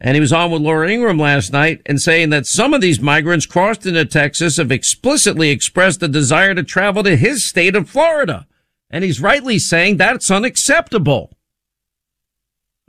And 0.00 0.14
he 0.14 0.20
was 0.20 0.32
on 0.32 0.50
with 0.50 0.62
Laura 0.62 0.90
Ingraham 0.90 1.18
last 1.18 1.52
night 1.52 1.82
and 1.84 2.00
saying 2.00 2.30
that 2.30 2.46
some 2.46 2.72
of 2.72 2.80
these 2.80 3.00
migrants 3.00 3.44
crossed 3.44 3.84
into 3.84 4.04
Texas 4.06 4.56
have 4.56 4.72
explicitly 4.72 5.50
expressed 5.50 6.02
a 6.02 6.08
desire 6.08 6.54
to 6.54 6.62
travel 6.62 7.02
to 7.02 7.16
his 7.16 7.44
state 7.44 7.76
of 7.76 7.90
Florida. 7.90 8.46
And 8.88 9.04
he's 9.04 9.20
rightly 9.20 9.58
saying 9.58 9.98
that's 9.98 10.30
unacceptable. 10.30 11.32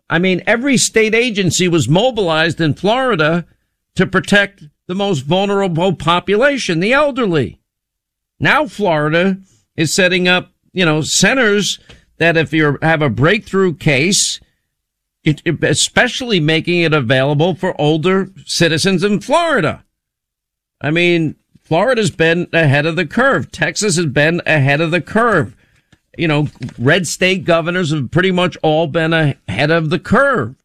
I 0.10 0.20
mean, 0.20 0.42
every 0.48 0.78
state 0.78 1.14
agency 1.14 1.68
was 1.68 1.90
mobilized 1.90 2.62
in 2.62 2.74
Florida 2.74 3.46
to 3.96 4.08
protect 4.08 4.64
the 4.88 4.96
most 4.96 5.22
vulnerable 5.22 5.94
population, 5.94 6.80
the 6.80 6.94
elderly. 6.94 7.60
Now 8.40 8.68
Florida 8.68 9.38
is 9.76 9.94
setting 9.94 10.28
up, 10.28 10.52
you 10.74 10.86
know, 10.86 11.02
centers 11.02 11.80
that 12.18 12.38
if 12.38 12.54
you 12.54 12.78
have 12.82 13.02
a 13.02 13.10
breakthrough 13.10 13.74
case, 13.74 14.40
it, 15.24 15.42
especially 15.64 16.40
making 16.40 16.82
it 16.82 16.94
available 16.94 17.56
for 17.56 17.80
older 17.80 18.30
citizens 18.46 19.04
in 19.04 19.20
Florida. 19.22 19.84
I 20.82 20.92
mean, 20.92 21.36
Florida's 21.62 22.12
been 22.12 22.48
ahead 22.52 22.86
of 22.86 22.96
the 22.96 23.06
curve. 23.06 23.52
Texas 23.52 23.96
has 23.96 24.08
been 24.08 24.42
ahead 24.46 24.82
of 24.82 24.92
the 24.92 25.02
curve. 25.02 25.56
You 26.18 26.28
know, 26.28 26.48
red 26.78 27.08
state 27.08 27.46
governors 27.46 27.92
have 27.92 28.12
pretty 28.12 28.32
much 28.32 28.58
all 28.62 28.88
been 28.88 29.14
ahead 29.14 29.72
of 29.72 29.90
the 29.90 30.00
curve. 30.00 30.56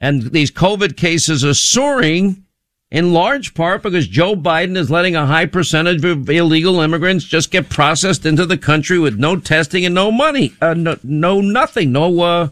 And 0.00 0.32
these 0.32 0.50
COVID 0.50 0.96
cases 0.96 1.44
are 1.44 1.54
soaring 1.54 2.44
in 2.90 3.12
large 3.12 3.54
part 3.54 3.82
because 3.82 4.08
Joe 4.08 4.34
Biden 4.34 4.76
is 4.76 4.90
letting 4.90 5.14
a 5.14 5.26
high 5.26 5.46
percentage 5.46 6.04
of 6.04 6.28
illegal 6.28 6.80
immigrants 6.80 7.24
just 7.24 7.50
get 7.50 7.68
processed 7.68 8.26
into 8.26 8.44
the 8.44 8.58
country 8.58 8.98
with 8.98 9.18
no 9.18 9.36
testing 9.36 9.84
and 9.84 9.94
no 9.94 10.10
money, 10.10 10.54
uh, 10.60 10.74
no, 10.74 10.98
no, 11.02 11.40
nothing, 11.40 11.92
no, 11.92 12.20
uh, 12.20 12.48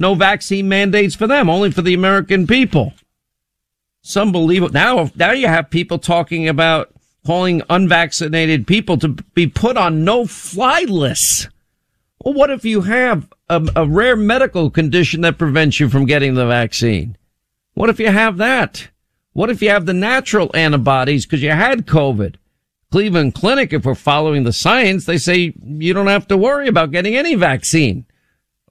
no 0.00 0.14
vaccine 0.14 0.68
mandates 0.68 1.14
for 1.14 1.26
them, 1.26 1.48
only 1.48 1.70
for 1.70 1.82
the 1.82 1.94
American 1.94 2.46
people. 2.46 2.94
It's 4.02 4.16
unbelievable. 4.16 4.72
Now, 4.72 5.10
now 5.14 5.32
you 5.32 5.46
have 5.46 5.70
people 5.70 5.98
talking 5.98 6.48
about 6.48 6.92
calling 7.26 7.62
unvaccinated 7.68 8.66
people 8.66 8.96
to 8.96 9.08
be 9.08 9.46
put 9.46 9.76
on 9.76 10.04
no 10.04 10.26
fly 10.26 10.86
lists. 10.88 11.48
Well, 12.24 12.34
what 12.34 12.50
if 12.50 12.64
you 12.64 12.82
have 12.82 13.28
a, 13.48 13.66
a 13.76 13.86
rare 13.86 14.16
medical 14.16 14.70
condition 14.70 15.20
that 15.20 15.38
prevents 15.38 15.78
you 15.80 15.88
from 15.88 16.06
getting 16.06 16.34
the 16.34 16.46
vaccine? 16.46 17.16
What 17.74 17.90
if 17.90 18.00
you 18.00 18.08
have 18.08 18.38
that? 18.38 18.88
What 19.32 19.50
if 19.50 19.62
you 19.62 19.68
have 19.68 19.86
the 19.86 19.92
natural 19.92 20.50
antibodies 20.54 21.26
because 21.26 21.42
you 21.42 21.50
had 21.50 21.86
COVID? 21.86 22.36
Cleveland 22.90 23.34
Clinic, 23.34 23.72
if 23.72 23.84
we're 23.84 23.94
following 23.94 24.42
the 24.44 24.52
science, 24.52 25.04
they 25.04 25.18
say 25.18 25.54
you 25.62 25.92
don't 25.92 26.08
have 26.08 26.26
to 26.28 26.36
worry 26.36 26.68
about 26.68 26.90
getting 26.90 27.16
any 27.16 27.34
vaccine. 27.34 28.04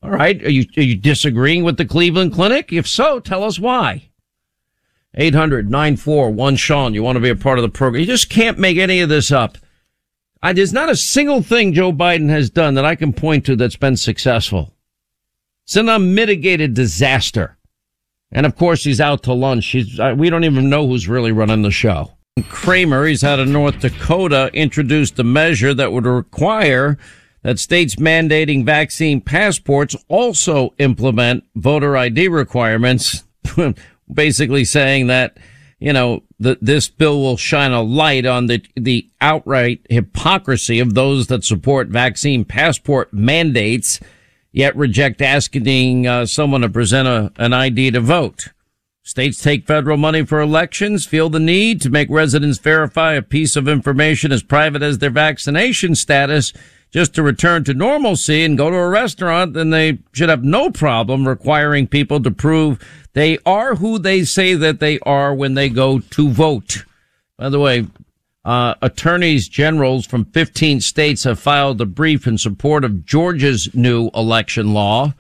All 0.01 0.11
right. 0.11 0.41
Are 0.43 0.49
you, 0.49 0.65
are 0.77 0.83
you 0.83 0.95
disagreeing 0.95 1.63
with 1.63 1.77
the 1.77 1.85
Cleveland 1.85 2.33
Clinic? 2.33 2.71
If 2.71 2.87
so, 2.87 3.19
tell 3.19 3.43
us 3.43 3.59
why. 3.59 4.09
800 5.15 5.69
941 5.69 6.55
Sean. 6.55 6.93
You 6.93 7.03
want 7.03 7.15
to 7.17 7.21
be 7.21 7.29
a 7.29 7.35
part 7.35 7.57
of 7.57 7.63
the 7.63 7.69
program. 7.69 8.01
You 8.01 8.07
just 8.07 8.29
can't 8.29 8.59
make 8.59 8.77
any 8.77 9.01
of 9.01 9.09
this 9.09 9.31
up. 9.31 9.57
I, 10.41 10.53
there's 10.53 10.71
not 10.71 10.89
a 10.89 10.95
single 10.95 11.41
thing 11.41 11.73
Joe 11.73 11.91
Biden 11.91 12.29
has 12.29 12.49
done 12.49 12.75
that 12.75 12.85
I 12.85 12.95
can 12.95 13.11
point 13.11 13.45
to 13.45 13.55
that's 13.55 13.75
been 13.75 13.97
successful. 13.97 14.73
It's 15.65 15.75
an 15.75 15.89
unmitigated 15.89 16.73
disaster. 16.73 17.57
And 18.31 18.45
of 18.45 18.55
course, 18.55 18.83
he's 18.83 19.01
out 19.01 19.23
to 19.23 19.33
lunch. 19.33 19.65
He's, 19.67 19.99
we 20.15 20.29
don't 20.29 20.43
even 20.43 20.69
know 20.69 20.87
who's 20.87 21.07
really 21.07 21.31
running 21.31 21.63
the 21.63 21.71
show. 21.71 22.13
Cramer, 22.47 23.05
he's 23.05 23.23
out 23.23 23.39
of 23.39 23.47
North 23.47 23.79
Dakota, 23.79 24.49
introduced 24.53 25.19
a 25.19 25.23
measure 25.23 25.73
that 25.73 25.91
would 25.91 26.05
require 26.05 26.97
that 27.41 27.59
states 27.59 27.95
mandating 27.95 28.65
vaccine 28.65 29.21
passports 29.21 29.95
also 30.07 30.73
implement 30.77 31.43
voter 31.55 31.95
ID 31.95 32.27
requirements, 32.27 33.23
basically 34.13 34.65
saying 34.65 35.07
that, 35.07 35.37
you 35.79 35.93
know, 35.93 36.23
that 36.39 36.57
this 36.61 36.89
bill 36.89 37.21
will 37.21 37.37
shine 37.37 37.71
a 37.71 37.81
light 37.81 38.25
on 38.25 38.47
the, 38.47 38.63
the 38.75 39.09
outright 39.21 39.85
hypocrisy 39.89 40.79
of 40.79 40.93
those 40.93 41.27
that 41.27 41.43
support 41.43 41.87
vaccine 41.87 42.43
passport 42.43 43.13
mandates 43.13 43.99
yet 44.51 44.75
reject 44.75 45.21
asking 45.21 46.07
uh, 46.07 46.25
someone 46.25 46.61
to 46.61 46.69
present 46.69 47.07
a, 47.07 47.31
an 47.37 47.53
ID 47.53 47.91
to 47.91 48.01
vote. 48.01 48.49
States 49.03 49.41
take 49.41 49.65
federal 49.65 49.97
money 49.97 50.23
for 50.25 50.39
elections, 50.39 51.05
feel 51.05 51.29
the 51.29 51.39
need 51.39 51.81
to 51.81 51.89
make 51.89 52.09
residents 52.09 52.59
verify 52.59 53.13
a 53.13 53.21
piece 53.21 53.55
of 53.55 53.67
information 53.67 54.31
as 54.31 54.43
private 54.43 54.83
as 54.83 54.99
their 54.99 55.09
vaccination 55.09 55.95
status 55.95 56.53
just 56.91 57.13
to 57.15 57.23
return 57.23 57.63
to 57.63 57.73
normalcy 57.73 58.43
and 58.43 58.57
go 58.57 58.69
to 58.69 58.75
a 58.75 58.89
restaurant, 58.89 59.53
then 59.53 59.69
they 59.69 59.99
should 60.11 60.29
have 60.29 60.43
no 60.43 60.71
problem 60.71 61.27
requiring 61.27 61.87
people 61.87 62.21
to 62.21 62.31
prove 62.31 62.83
they 63.13 63.37
are 63.45 63.75
who 63.75 63.99
they 63.99 64.23
say 64.23 64.53
that 64.55 64.79
they 64.79 64.99
are 64.99 65.33
when 65.33 65.53
they 65.53 65.69
go 65.69 65.99
to 65.99 66.29
vote. 66.29 66.85
By 67.37 67.49
the 67.49 67.59
way, 67.59 67.87
uh, 68.45 68.75
attorneys 68.81 69.47
generals 69.47 70.05
from 70.05 70.25
15 70.25 70.81
states 70.81 71.23
have 71.23 71.39
filed 71.39 71.81
a 71.81 71.85
brief 71.85 72.25
in 72.25 72.37
support 72.37 72.83
of 72.83 73.05
Georgia's 73.05 73.73
new 73.75 74.09
election 74.13 74.73
law. 74.73 75.13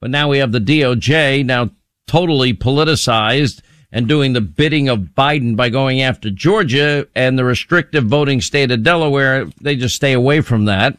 But 0.00 0.10
now 0.10 0.28
we 0.28 0.38
have 0.38 0.52
the 0.52 0.60
DOJ 0.60 1.44
now 1.46 1.70
totally 2.06 2.52
politicized 2.52 3.62
and 3.90 4.08
doing 4.08 4.32
the 4.32 4.40
bidding 4.40 4.88
of 4.88 5.14
Biden 5.16 5.56
by 5.56 5.68
going 5.68 6.02
after 6.02 6.28
Georgia 6.28 7.06
and 7.14 7.38
the 7.38 7.44
restrictive 7.44 8.04
voting 8.04 8.40
state 8.40 8.70
of 8.70 8.82
Delaware. 8.82 9.46
They 9.60 9.76
just 9.76 9.94
stay 9.94 10.12
away 10.12 10.40
from 10.40 10.64
that. 10.64 10.98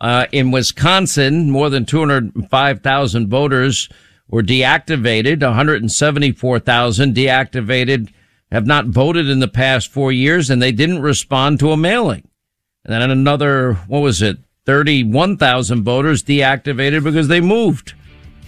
Uh, 0.00 0.26
in 0.30 0.50
Wisconsin, 0.50 1.50
more 1.50 1.70
than 1.70 1.84
205,000 1.84 3.28
voters 3.28 3.88
were 4.28 4.42
deactivated, 4.42 5.42
174,000 5.42 7.14
deactivated 7.14 8.12
have 8.50 8.66
not 8.66 8.86
voted 8.86 9.28
in 9.28 9.40
the 9.40 9.48
past 9.48 9.90
four 9.90 10.12
years 10.12 10.50
and 10.50 10.62
they 10.62 10.72
didn't 10.72 11.02
respond 11.02 11.58
to 11.58 11.72
a 11.72 11.76
mailing. 11.76 12.28
And 12.84 12.92
then 12.92 13.10
another, 13.10 13.74
what 13.86 14.00
was 14.00 14.22
it? 14.22 14.38
31,000 14.66 15.82
voters 15.82 16.22
deactivated 16.22 17.02
because 17.02 17.28
they 17.28 17.40
moved. 17.40 17.94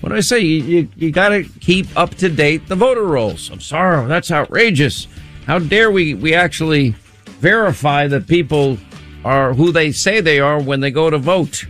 What 0.01 0.11
do 0.11 0.17
I 0.17 0.21
say? 0.21 0.41
You, 0.41 0.63
you, 0.63 0.89
you 0.97 1.11
got 1.11 1.31
to 1.31 1.45
keep 1.61 1.87
up 1.97 2.15
to 2.17 2.29
date 2.29 2.69
the 2.69 2.77
voter 2.77 3.05
rolls. 3.05 3.51
I'm 3.51 3.61
sorry. 3.61 4.07
That's 4.07 4.31
outrageous. 4.31 5.07
How 5.47 5.59
dare 5.59 5.91
we, 5.91 6.15
we 6.15 6.35
actually 6.35 6.91
verify 7.41 8.07
that 8.07 8.27
people 8.27 8.79
are 9.25 9.55
who 9.55 9.73
they 9.73 9.93
say 9.93 10.21
they 10.21 10.41
are 10.41 10.61
when 10.61 10.81
they 10.81 10.91
go 10.91 11.11
to 11.11 11.19
vote? 11.19 11.65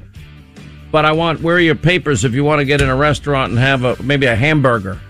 But 0.90 1.04
I 1.04 1.12
want, 1.12 1.40
where 1.40 1.56
are 1.56 1.60
your 1.60 1.76
papers 1.76 2.24
if 2.24 2.34
you 2.34 2.42
want 2.42 2.60
to 2.60 2.64
get 2.64 2.80
in 2.80 2.88
a 2.88 2.96
restaurant 2.96 3.50
and 3.50 3.58
have 3.58 3.84
a, 3.84 4.02
maybe 4.02 4.26
a 4.26 4.34
hamburger? 4.34 5.00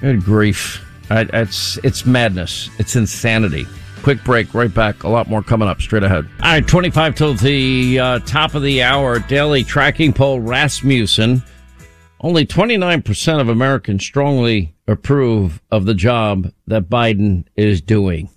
Good 0.00 0.24
grief. 0.24 0.84
It's, 1.10 1.78
it's 1.84 2.06
madness. 2.06 2.70
It's 2.78 2.96
insanity. 2.96 3.66
Quick 4.02 4.24
break, 4.24 4.54
right 4.54 4.72
back. 4.72 5.04
A 5.04 5.08
lot 5.08 5.28
more 5.28 5.42
coming 5.42 5.68
up 5.68 5.80
straight 5.80 6.02
ahead. 6.02 6.26
All 6.42 6.52
right, 6.52 6.66
25 6.66 7.14
till 7.14 7.34
the 7.34 7.98
uh, 7.98 8.18
top 8.20 8.54
of 8.54 8.62
the 8.62 8.82
hour. 8.82 9.18
Daily 9.18 9.62
tracking 9.62 10.12
poll 10.12 10.40
Rasmussen. 10.40 11.42
Only 12.20 12.46
29% 12.46 13.40
of 13.40 13.48
Americans 13.48 14.04
strongly 14.04 14.74
approve 14.86 15.60
of 15.70 15.84
the 15.84 15.94
job 15.94 16.52
that 16.66 16.88
Biden 16.88 17.44
is 17.56 17.80
doing. 17.80 18.30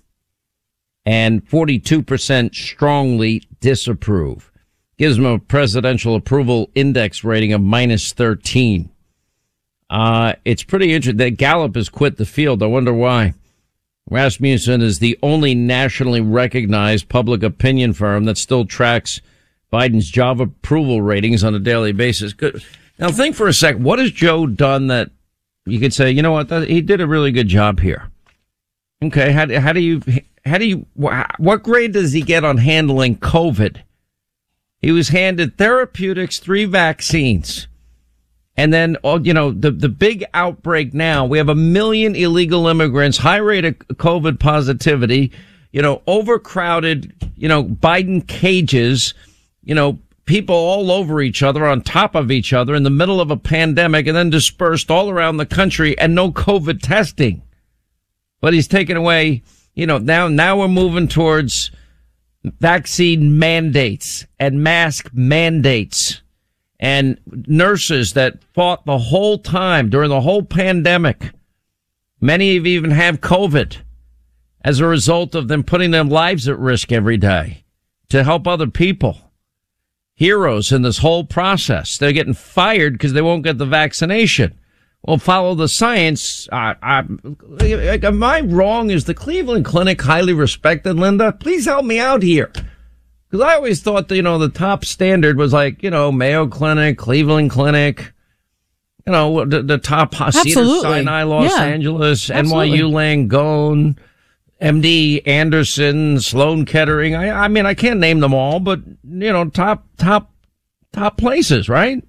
And 1.06 1.48
42% 1.48 2.54
strongly 2.54 3.42
disapprove. 3.60 4.50
Gives 4.98 5.18
him 5.18 5.24
a 5.24 5.38
presidential 5.38 6.16
approval 6.16 6.68
index 6.74 7.22
rating 7.22 7.52
of 7.52 7.60
minus 7.62 8.12
13. 8.12 8.90
Uh, 9.88 10.32
it's 10.44 10.64
pretty 10.64 10.92
interesting 10.92 11.18
that 11.18 11.36
Gallup 11.36 11.76
has 11.76 11.88
quit 11.88 12.16
the 12.16 12.26
field. 12.26 12.62
I 12.62 12.66
wonder 12.66 12.92
why. 12.92 13.34
Rasmussen 14.10 14.82
is 14.82 14.98
the 14.98 15.18
only 15.22 15.54
nationally 15.54 16.20
recognized 16.20 17.08
public 17.08 17.42
opinion 17.42 17.92
firm 17.92 18.24
that 18.24 18.38
still 18.38 18.64
tracks 18.64 19.20
Biden's 19.72 20.10
job 20.10 20.40
approval 20.40 21.02
ratings 21.02 21.42
on 21.42 21.54
a 21.54 21.58
daily 21.58 21.92
basis. 21.92 22.32
Good. 22.32 22.64
Now 22.98 23.10
think 23.10 23.34
for 23.34 23.48
a 23.48 23.52
sec. 23.52 23.76
What 23.76 23.98
has 23.98 24.10
Joe 24.10 24.46
done 24.46 24.86
that 24.88 25.10
you 25.66 25.80
could 25.80 25.92
say, 25.92 26.10
you 26.10 26.22
know 26.22 26.32
what, 26.32 26.50
he 26.68 26.80
did 26.80 27.00
a 27.00 27.06
really 27.06 27.32
good 27.32 27.48
job 27.48 27.80
here? 27.80 28.10
Okay. 29.04 29.32
How, 29.32 29.60
how 29.60 29.72
do 29.72 29.80
you, 29.80 30.00
how 30.44 30.58
do 30.58 30.66
you, 30.66 30.86
what 30.94 31.62
grade 31.62 31.92
does 31.92 32.12
he 32.12 32.22
get 32.22 32.44
on 32.44 32.58
handling 32.58 33.16
COVID? 33.18 33.82
He 34.80 34.92
was 34.92 35.08
handed 35.08 35.58
therapeutics, 35.58 36.38
three 36.38 36.64
vaccines. 36.64 37.68
And 38.56 38.72
then, 38.72 38.96
oh, 39.04 39.18
you 39.18 39.34
know, 39.34 39.50
the, 39.50 39.70
the 39.70 39.88
big 39.88 40.24
outbreak 40.32 40.94
now, 40.94 41.26
we 41.26 41.38
have 41.38 41.48
a 41.48 41.54
million 41.54 42.14
illegal 42.14 42.68
immigrants, 42.68 43.18
high 43.18 43.36
rate 43.36 43.66
of 43.66 43.76
COVID 43.78 44.40
positivity, 44.40 45.30
you 45.72 45.82
know, 45.82 46.02
overcrowded, 46.06 47.12
you 47.36 47.48
know, 47.48 47.64
Biden 47.64 48.26
cages, 48.26 49.12
you 49.62 49.74
know, 49.74 49.98
people 50.24 50.56
all 50.56 50.90
over 50.90 51.20
each 51.20 51.42
other, 51.42 51.66
on 51.66 51.82
top 51.82 52.14
of 52.14 52.30
each 52.30 52.52
other 52.52 52.74
in 52.74 52.82
the 52.82 52.90
middle 52.90 53.20
of 53.20 53.30
a 53.30 53.36
pandemic 53.36 54.06
and 54.06 54.16
then 54.16 54.30
dispersed 54.30 54.90
all 54.90 55.10
around 55.10 55.36
the 55.36 55.46
country 55.46 55.98
and 55.98 56.14
no 56.14 56.32
COVID 56.32 56.80
testing. 56.80 57.42
But 58.40 58.54
he's 58.54 58.68
taken 58.68 58.96
away, 58.96 59.42
you 59.74 59.86
know, 59.86 59.98
now, 59.98 60.28
now 60.28 60.58
we're 60.58 60.68
moving 60.68 61.08
towards 61.08 61.70
vaccine 62.44 63.38
mandates 63.38 64.26
and 64.38 64.62
mask 64.62 65.10
mandates 65.12 66.22
and 66.78 67.18
nurses 67.26 68.12
that 68.12 68.42
fought 68.54 68.84
the 68.84 68.98
whole 68.98 69.38
time 69.38 69.88
during 69.88 70.10
the 70.10 70.20
whole 70.20 70.42
pandemic. 70.42 71.30
Many 72.20 72.56
of 72.56 72.66
even 72.66 72.90
have 72.90 73.20
COVID 73.20 73.78
as 74.62 74.80
a 74.80 74.86
result 74.86 75.34
of 75.34 75.48
them 75.48 75.62
putting 75.62 75.90
their 75.90 76.04
lives 76.04 76.48
at 76.48 76.58
risk 76.58 76.92
every 76.92 77.16
day 77.16 77.64
to 78.08 78.24
help 78.24 78.46
other 78.46 78.66
people. 78.66 79.20
Heroes 80.14 80.72
in 80.72 80.82
this 80.82 80.98
whole 80.98 81.24
process. 81.24 81.98
They're 81.98 82.12
getting 82.12 82.34
fired 82.34 82.94
because 82.94 83.12
they 83.12 83.22
won't 83.22 83.44
get 83.44 83.58
the 83.58 83.66
vaccination. 83.66 84.58
Well, 85.06 85.18
follow 85.18 85.54
the 85.54 85.68
science. 85.68 86.48
I, 86.50 86.74
I, 86.82 86.98
am 86.98 88.22
I 88.24 88.40
wrong? 88.40 88.90
Is 88.90 89.04
the 89.04 89.14
Cleveland 89.14 89.64
Clinic 89.64 90.02
highly 90.02 90.32
respected, 90.32 90.96
Linda? 90.96 91.30
Please 91.32 91.64
help 91.64 91.84
me 91.84 92.00
out 92.00 92.22
here. 92.22 92.50
Because 93.30 93.44
I 93.44 93.54
always 93.54 93.82
thought 93.82 94.08
that, 94.08 94.16
you 94.16 94.22
know, 94.22 94.38
the 94.38 94.48
top 94.48 94.84
standard 94.84 95.36
was 95.36 95.52
like, 95.52 95.82
you 95.82 95.90
know, 95.90 96.10
Mayo 96.10 96.48
Clinic, 96.48 96.98
Cleveland 96.98 97.50
Clinic, 97.50 98.12
you 99.06 99.12
know, 99.12 99.44
the, 99.44 99.62
the 99.62 99.78
top 99.78 100.14
Cedar 100.14 100.66
Sinai, 100.80 101.22
Los 101.22 101.52
yeah. 101.52 101.64
Angeles, 101.64 102.28
Absolutely. 102.28 102.78
NYU 102.78 103.28
Langone, 103.28 103.96
MD 104.60 105.22
Anderson, 105.24 106.20
Sloan 106.20 106.64
Kettering. 106.64 107.14
I, 107.14 107.44
I 107.44 107.48
mean, 107.48 107.64
I 107.64 107.74
can't 107.74 108.00
name 108.00 108.18
them 108.18 108.34
all, 108.34 108.58
but, 108.58 108.80
you 109.04 109.32
know, 109.32 109.48
top, 109.50 109.86
top, 109.98 110.32
top 110.92 111.16
places, 111.16 111.68
right? 111.68 112.02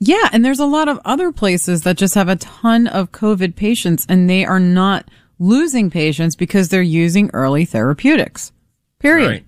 Yeah. 0.00 0.28
And 0.32 0.44
there's 0.44 0.58
a 0.58 0.66
lot 0.66 0.88
of 0.88 0.98
other 1.04 1.30
places 1.30 1.82
that 1.82 1.98
just 1.98 2.14
have 2.14 2.28
a 2.28 2.36
ton 2.36 2.86
of 2.86 3.12
COVID 3.12 3.54
patients 3.54 4.06
and 4.08 4.28
they 4.28 4.44
are 4.44 4.60
not 4.60 5.08
losing 5.38 5.90
patients 5.90 6.36
because 6.36 6.68
they're 6.68 6.82
using 6.82 7.30
early 7.32 7.64
therapeutics. 7.64 8.52
Period. 8.98 9.28
Right. 9.28 9.44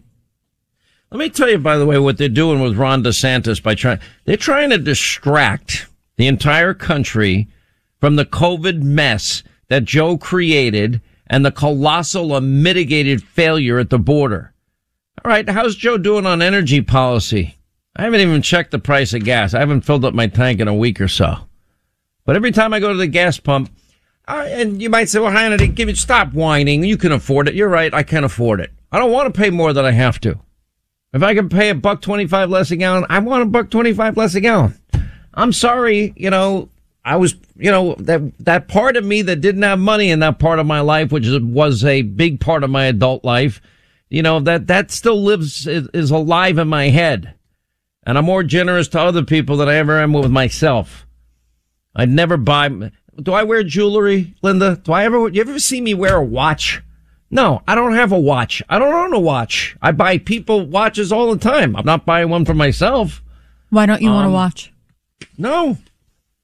Let 1.10 1.18
me 1.18 1.28
tell 1.28 1.50
you, 1.50 1.58
by 1.58 1.76
the 1.76 1.84
way, 1.84 1.98
what 1.98 2.16
they're 2.16 2.28
doing 2.28 2.60
with 2.60 2.76
Ron 2.76 3.02
DeSantis 3.02 3.62
by 3.62 3.74
trying, 3.74 4.00
they're 4.24 4.36
trying 4.38 4.70
to 4.70 4.78
distract 4.78 5.86
the 6.16 6.26
entire 6.26 6.72
country 6.72 7.48
from 8.00 8.16
the 8.16 8.24
COVID 8.24 8.82
mess 8.82 9.42
that 9.68 9.84
Joe 9.84 10.16
created 10.16 11.02
and 11.26 11.44
the 11.44 11.50
colossal 11.50 12.34
unmitigated 12.34 13.22
failure 13.22 13.78
at 13.78 13.90
the 13.90 13.98
border. 13.98 14.54
All 15.24 15.30
right. 15.30 15.48
How's 15.48 15.76
Joe 15.76 15.98
doing 15.98 16.26
on 16.26 16.40
energy 16.42 16.80
policy? 16.80 17.56
I 17.94 18.02
haven't 18.02 18.20
even 18.20 18.42
checked 18.42 18.70
the 18.70 18.78
price 18.78 19.12
of 19.12 19.24
gas. 19.24 19.54
I 19.54 19.60
haven't 19.60 19.82
filled 19.82 20.04
up 20.04 20.14
my 20.14 20.26
tank 20.26 20.60
in 20.60 20.68
a 20.68 20.74
week 20.74 21.00
or 21.00 21.08
so. 21.08 21.36
But 22.24 22.36
every 22.36 22.52
time 22.52 22.72
I 22.72 22.80
go 22.80 22.92
to 22.92 22.98
the 22.98 23.06
gas 23.06 23.38
pump, 23.38 23.70
uh, 24.26 24.46
and 24.48 24.80
you 24.80 24.88
might 24.88 25.08
say, 25.08 25.18
well, 25.18 25.32
Hannity, 25.32 25.74
give 25.74 25.88
it, 25.88 25.98
stop 25.98 26.32
whining. 26.32 26.84
You 26.84 26.96
can 26.96 27.12
afford 27.12 27.48
it. 27.48 27.54
You're 27.54 27.68
right. 27.68 27.92
I 27.92 28.02
can 28.02 28.24
afford 28.24 28.60
it. 28.60 28.70
I 28.90 28.98
don't 28.98 29.10
want 29.10 29.32
to 29.32 29.38
pay 29.38 29.50
more 29.50 29.72
than 29.72 29.84
I 29.84 29.90
have 29.90 30.20
to. 30.20 30.38
If 31.12 31.22
I 31.22 31.34
can 31.34 31.48
pay 31.48 31.68
a 31.68 31.74
buck 31.74 32.00
25 32.00 32.48
less 32.48 32.70
a 32.70 32.76
gallon, 32.76 33.04
I 33.10 33.18
want 33.18 33.42
a 33.42 33.46
buck 33.46 33.70
25 33.70 34.16
less 34.16 34.34
a 34.34 34.40
gallon. 34.40 34.78
I'm 35.34 35.52
sorry, 35.52 36.14
you 36.16 36.30
know, 36.30 36.68
I 37.04 37.16
was, 37.16 37.34
you 37.56 37.70
know, 37.70 37.94
that, 37.98 38.22
that 38.38 38.68
part 38.68 38.96
of 38.96 39.04
me 39.04 39.22
that 39.22 39.40
didn't 39.40 39.62
have 39.62 39.78
money 39.78 40.10
in 40.10 40.20
that 40.20 40.38
part 40.38 40.58
of 40.58 40.66
my 40.66 40.80
life, 40.80 41.10
which 41.10 41.26
was 41.28 41.84
a 41.84 42.02
big 42.02 42.40
part 42.40 42.64
of 42.64 42.70
my 42.70 42.84
adult 42.84 43.24
life, 43.24 43.60
you 44.08 44.22
know, 44.22 44.40
that, 44.40 44.68
that 44.68 44.90
still 44.90 45.22
lives, 45.22 45.66
is 45.66 46.10
alive 46.10 46.58
in 46.58 46.68
my 46.68 46.88
head. 46.88 47.34
And 48.04 48.18
I'm 48.18 48.24
more 48.24 48.42
generous 48.42 48.88
to 48.88 49.00
other 49.00 49.24
people 49.24 49.56
than 49.56 49.68
I 49.68 49.76
ever 49.76 50.00
am 50.00 50.12
with 50.12 50.30
myself. 50.30 51.06
I'd 51.94 52.08
never 52.08 52.36
buy, 52.36 52.90
do 53.20 53.32
I 53.32 53.42
wear 53.42 53.62
jewelry, 53.62 54.34
Linda? 54.42 54.76
Do 54.76 54.92
I 54.92 55.04
ever, 55.04 55.28
you 55.28 55.40
ever 55.40 55.58
see 55.58 55.80
me 55.80 55.94
wear 55.94 56.16
a 56.16 56.24
watch? 56.24 56.82
No, 57.30 57.62
I 57.66 57.74
don't 57.74 57.94
have 57.94 58.12
a 58.12 58.18
watch. 58.18 58.62
I 58.68 58.78
don't 58.78 58.92
own 58.92 59.14
a 59.14 59.20
watch. 59.20 59.76
I 59.80 59.92
buy 59.92 60.18
people 60.18 60.66
watches 60.66 61.12
all 61.12 61.34
the 61.34 61.40
time. 61.40 61.74
I'm 61.76 61.86
not 61.86 62.04
buying 62.04 62.28
one 62.28 62.44
for 62.44 62.54
myself. 62.54 63.22
Why 63.70 63.86
don't 63.86 64.02
you 64.02 64.08
um, 64.08 64.14
want 64.14 64.28
a 64.28 64.32
watch? 64.32 64.72
No. 65.38 65.78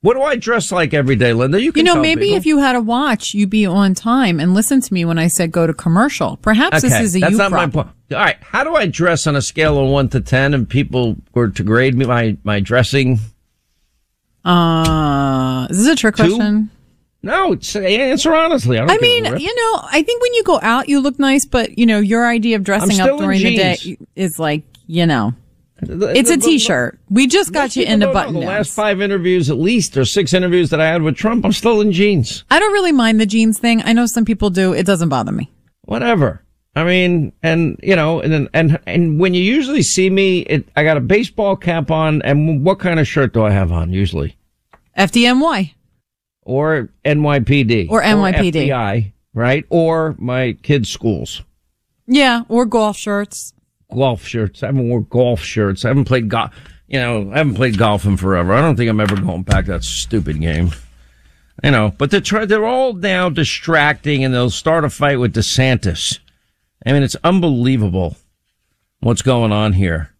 What 0.08 0.16
do 0.16 0.22
I 0.22 0.36
dress 0.36 0.72
like 0.72 0.94
every 0.94 1.16
day, 1.16 1.34
Linda? 1.34 1.60
You, 1.60 1.70
can't. 1.70 1.86
you 1.86 1.92
know, 1.92 2.00
maybe 2.00 2.22
people. 2.22 2.38
if 2.38 2.46
you 2.46 2.56
had 2.60 2.74
a 2.74 2.80
watch, 2.80 3.34
you'd 3.34 3.50
be 3.50 3.66
on 3.66 3.92
time 3.92 4.40
and 4.40 4.54
listen 4.54 4.80
to 4.80 4.94
me 4.94 5.04
when 5.04 5.18
I 5.18 5.28
said 5.28 5.52
go 5.52 5.66
to 5.66 5.74
commercial. 5.74 6.38
Perhaps 6.38 6.78
okay, 6.78 6.88
this 6.88 6.98
is 6.98 7.16
a 7.16 7.20
that's 7.20 7.36
not 7.36 7.50
problem. 7.50 7.70
my 7.74 7.82
point. 7.82 7.94
All 8.12 8.24
right, 8.24 8.38
how 8.40 8.64
do 8.64 8.74
I 8.74 8.86
dress 8.86 9.26
on 9.26 9.36
a 9.36 9.42
scale 9.42 9.78
of 9.78 9.86
one 9.90 10.08
to 10.08 10.22
ten, 10.22 10.54
and 10.54 10.66
people 10.66 11.16
were 11.34 11.48
to 11.50 11.62
grade 11.62 11.94
me 11.94 12.06
my 12.06 12.38
my 12.42 12.58
dressing? 12.58 13.18
Uh, 14.46 15.66
is 15.68 15.76
this 15.76 15.88
a 15.88 15.96
trick 15.96 16.16
Two? 16.16 16.38
question? 16.38 16.70
No, 17.22 17.52
answer 17.52 18.34
honestly. 18.34 18.78
I, 18.78 18.86
I 18.86 18.96
mean, 19.02 19.26
you 19.26 19.54
know, 19.54 19.80
I 19.92 20.02
think 20.02 20.22
when 20.22 20.32
you 20.32 20.42
go 20.42 20.58
out, 20.62 20.88
you 20.88 21.00
look 21.00 21.18
nice, 21.18 21.44
but 21.44 21.76
you 21.76 21.84
know, 21.84 21.98
your 21.98 22.26
idea 22.26 22.56
of 22.56 22.64
dressing 22.64 22.98
up 22.98 23.18
during 23.18 23.42
the 23.42 23.56
day 23.56 23.98
is 24.16 24.38
like, 24.38 24.64
you 24.86 25.04
know, 25.04 25.34
it's 25.80 26.30
a 26.30 26.36
t-shirt. 26.36 26.98
We 27.08 27.26
just 27.26 27.52
got 27.52 27.76
you 27.76 27.84
into 27.84 28.12
button 28.12 28.34
The 28.34 28.40
last 28.40 28.74
five 28.74 29.00
interviews, 29.00 29.50
at 29.50 29.58
least, 29.58 29.96
or 29.96 30.04
six 30.04 30.34
interviews 30.34 30.70
that 30.70 30.80
I 30.80 30.86
had 30.86 31.02
with 31.02 31.16
Trump, 31.16 31.44
I'm 31.44 31.52
still 31.52 31.80
in 31.80 31.92
jeans. 31.92 32.44
I 32.50 32.58
don't 32.58 32.72
really 32.72 32.92
mind 32.92 33.20
the 33.20 33.26
jeans 33.26 33.58
thing. 33.58 33.82
I 33.84 33.92
know 33.92 34.06
some 34.06 34.24
people 34.24 34.50
do. 34.50 34.72
It 34.72 34.86
doesn't 34.86 35.08
bother 35.08 35.32
me. 35.32 35.50
Whatever. 35.82 36.42
I 36.76 36.84
mean, 36.84 37.32
and 37.42 37.78
you 37.82 37.96
know, 37.96 38.20
and 38.20 38.48
and 38.54 38.78
and 38.86 39.18
when 39.18 39.34
you 39.34 39.42
usually 39.42 39.82
see 39.82 40.10
me, 40.10 40.40
it, 40.40 40.68
I 40.76 40.84
got 40.84 40.96
a 40.96 41.00
baseball 41.00 41.56
cap 41.56 41.90
on, 41.90 42.22
and 42.22 42.64
what 42.64 42.78
kind 42.78 43.00
of 43.00 43.08
shirt 43.08 43.32
do 43.32 43.42
I 43.42 43.50
have 43.50 43.72
on 43.72 43.92
usually? 43.92 44.36
FDNY 44.96 45.74
or 46.42 46.88
NYPD 47.04 47.90
or 47.90 48.02
NYPD, 48.02 48.68
or 48.68 48.70
FBI, 48.70 49.12
right? 49.34 49.64
Or 49.70 50.14
my 50.18 50.52
kids' 50.62 50.90
schools. 50.90 51.42
Yeah, 52.06 52.42
or 52.48 52.64
golf 52.64 52.96
shirts. 52.96 53.52
Golf 53.94 54.24
shirts. 54.24 54.62
I 54.62 54.66
haven't 54.66 54.88
worn 54.88 55.06
golf 55.08 55.40
shirts. 55.40 55.84
I 55.84 55.88
haven't 55.88 56.04
played 56.04 56.28
golf. 56.28 56.54
You 56.88 57.00
know, 57.00 57.32
I 57.32 57.38
haven't 57.38 57.54
played 57.54 57.78
golf 57.78 58.04
in 58.04 58.16
forever. 58.16 58.52
I 58.52 58.60
don't 58.60 58.76
think 58.76 58.90
I'm 58.90 59.00
ever 59.00 59.16
going 59.16 59.42
back 59.42 59.66
to 59.66 59.72
that 59.72 59.84
stupid 59.84 60.40
game. 60.40 60.70
You 61.62 61.70
know, 61.70 61.94
but 61.98 62.10
they're 62.10 62.46
they're 62.46 62.66
all 62.66 62.92
now 62.92 63.28
distracting, 63.28 64.22
and 64.24 64.32
they'll 64.32 64.50
start 64.50 64.84
a 64.84 64.90
fight 64.90 65.18
with 65.18 65.34
DeSantis. 65.34 66.18
I 66.86 66.92
mean, 66.92 67.02
it's 67.02 67.16
unbelievable 67.24 68.16
what's 69.00 69.22
going 69.22 69.52
on 69.52 69.72
here. 69.72 70.10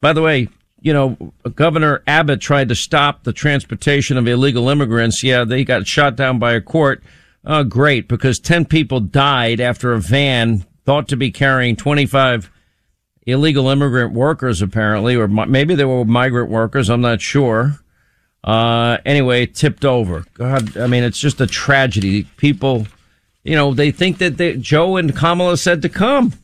By 0.00 0.12
the 0.12 0.22
way, 0.22 0.48
you 0.80 0.92
know, 0.92 1.32
Governor 1.54 2.02
Abbott 2.06 2.40
tried 2.40 2.68
to 2.68 2.74
stop 2.74 3.24
the 3.24 3.32
transportation 3.32 4.16
of 4.16 4.28
illegal 4.28 4.68
immigrants. 4.68 5.22
Yeah, 5.22 5.44
they 5.44 5.64
got 5.64 5.86
shot 5.86 6.14
down 6.14 6.38
by 6.38 6.52
a 6.52 6.60
court. 6.60 7.02
Uh, 7.44 7.62
great, 7.62 8.08
because 8.08 8.38
10 8.38 8.66
people 8.66 9.00
died 9.00 9.60
after 9.60 9.92
a 9.92 10.00
van 10.00 10.64
thought 10.84 11.08
to 11.08 11.16
be 11.16 11.30
carrying 11.30 11.76
25 11.76 12.50
illegal 13.26 13.68
immigrant 13.68 14.12
workers, 14.12 14.60
apparently, 14.62 15.16
or 15.16 15.28
maybe 15.28 15.74
they 15.74 15.84
were 15.84 16.04
migrant 16.04 16.50
workers. 16.50 16.90
I'm 16.90 17.00
not 17.00 17.20
sure. 17.20 17.80
Uh, 18.42 18.98
anyway, 19.06 19.46
tipped 19.46 19.84
over. 19.84 20.24
God, 20.34 20.76
I 20.76 20.86
mean, 20.86 21.02
it's 21.02 21.18
just 21.18 21.40
a 21.40 21.46
tragedy. 21.46 22.24
People, 22.36 22.86
you 23.42 23.56
know, 23.56 23.72
they 23.72 23.90
think 23.90 24.18
that 24.18 24.36
they, 24.36 24.56
Joe 24.56 24.96
and 24.96 25.16
Kamala 25.16 25.56
said 25.56 25.80
to 25.82 25.88
come. 25.88 26.34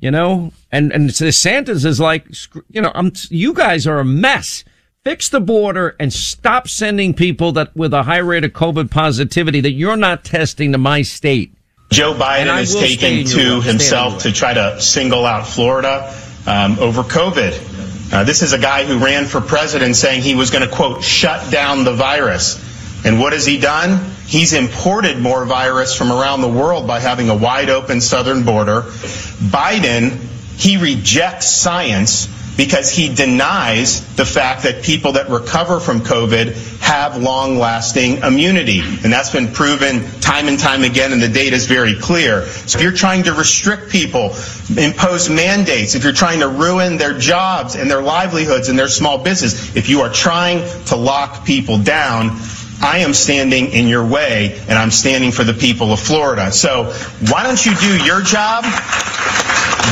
You 0.00 0.12
know, 0.12 0.52
and 0.70 0.92
and 0.92 1.10
DeSantis 1.10 1.84
is 1.84 1.98
like, 1.98 2.28
you 2.68 2.80
know, 2.80 2.92
I'm, 2.94 3.10
you 3.30 3.52
guys 3.52 3.84
are 3.84 3.98
a 3.98 4.04
mess. 4.04 4.62
Fix 5.02 5.28
the 5.28 5.40
border 5.40 5.96
and 5.98 6.12
stop 6.12 6.68
sending 6.68 7.14
people 7.14 7.50
that 7.52 7.74
with 7.74 7.92
a 7.92 8.04
high 8.04 8.18
rate 8.18 8.44
of 8.44 8.52
COVID 8.52 8.92
positivity 8.92 9.60
that 9.60 9.72
you're 9.72 9.96
not 9.96 10.22
testing 10.22 10.70
to 10.70 10.78
my 10.78 11.02
state. 11.02 11.52
Joe 11.90 12.12
Biden 12.12 12.60
is 12.60 12.74
taking 12.74 13.24
to 13.26 13.62
himself 13.62 14.22
to 14.24 14.32
try 14.32 14.52
to 14.52 14.80
single 14.80 15.24
out 15.24 15.46
Florida 15.46 16.14
um, 16.46 16.78
over 16.78 17.02
COVID. 17.02 18.12
Uh, 18.12 18.24
this 18.24 18.42
is 18.42 18.52
a 18.52 18.58
guy 18.58 18.84
who 18.84 18.98
ran 18.98 19.26
for 19.26 19.40
president 19.40 19.96
saying 19.96 20.22
he 20.22 20.34
was 20.34 20.50
going 20.50 20.66
to, 20.66 20.74
quote, 20.74 21.02
shut 21.02 21.50
down 21.50 21.84
the 21.84 21.94
virus. 21.94 22.64
And 23.04 23.18
what 23.20 23.32
has 23.32 23.46
he 23.46 23.58
done? 23.58 24.10
He's 24.26 24.52
imported 24.52 25.18
more 25.18 25.44
virus 25.46 25.94
from 25.94 26.12
around 26.12 26.42
the 26.42 26.48
world 26.48 26.86
by 26.86 27.00
having 27.00 27.30
a 27.30 27.36
wide 27.36 27.70
open 27.70 28.00
southern 28.00 28.44
border. 28.44 28.82
Biden, 28.82 30.18
he 30.58 30.76
rejects 30.76 31.50
science 31.50 32.28
because 32.58 32.90
he 32.90 33.14
denies 33.14 34.04
the 34.16 34.26
fact 34.26 34.64
that 34.64 34.82
people 34.82 35.12
that 35.12 35.30
recover 35.30 35.78
from 35.78 36.00
COVID 36.00 36.80
have 36.80 37.16
long 37.16 37.56
lasting 37.56 38.18
immunity. 38.18 38.80
And 38.80 39.12
that's 39.12 39.30
been 39.30 39.52
proven 39.52 40.02
time 40.20 40.48
and 40.48 40.58
time 40.58 40.82
again, 40.82 41.12
and 41.12 41.22
the 41.22 41.28
data 41.28 41.54
is 41.54 41.66
very 41.66 41.94
clear. 41.94 42.44
So 42.46 42.78
if 42.78 42.82
you're 42.82 42.92
trying 42.92 43.22
to 43.22 43.32
restrict 43.32 43.92
people, 43.92 44.34
impose 44.76 45.30
mandates, 45.30 45.94
if 45.94 46.02
you're 46.02 46.12
trying 46.12 46.40
to 46.40 46.48
ruin 46.48 46.96
their 46.96 47.16
jobs 47.16 47.76
and 47.76 47.88
their 47.88 48.02
livelihoods 48.02 48.68
and 48.68 48.76
their 48.76 48.88
small 48.88 49.18
business, 49.18 49.76
if 49.76 49.88
you 49.88 50.00
are 50.00 50.12
trying 50.12 50.58
to 50.86 50.96
lock 50.96 51.46
people 51.46 51.78
down, 51.78 52.40
I 52.82 52.98
am 52.98 53.14
standing 53.14 53.70
in 53.70 53.86
your 53.86 54.04
way 54.04 54.60
and 54.68 54.72
I'm 54.72 54.90
standing 54.90 55.30
for 55.30 55.44
the 55.44 55.54
people 55.54 55.92
of 55.92 56.00
Florida. 56.00 56.50
So 56.50 56.92
why 57.28 57.44
don't 57.44 57.64
you 57.64 57.76
do 57.76 58.04
your 58.04 58.20
job? 58.20 58.64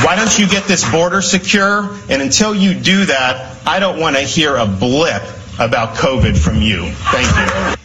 Why 0.03 0.15
don't 0.15 0.37
you 0.37 0.47
get 0.47 0.65
this 0.65 0.89
border 0.89 1.21
secure? 1.21 1.89
And 2.09 2.21
until 2.21 2.55
you 2.55 2.73
do 2.73 3.05
that, 3.05 3.57
I 3.67 3.79
don't 3.79 3.99
want 3.99 4.15
to 4.15 4.21
hear 4.21 4.55
a 4.55 4.65
blip 4.65 5.23
about 5.59 5.95
COVID 5.95 6.37
from 6.37 6.61
you. 6.61 6.89
Thank 6.91 7.27
you. 7.35 7.75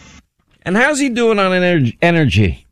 And 0.61 0.77
how's 0.77 0.99
he 0.99 1.09
doing 1.09 1.39
on 1.39 1.51
energy? 2.01 2.67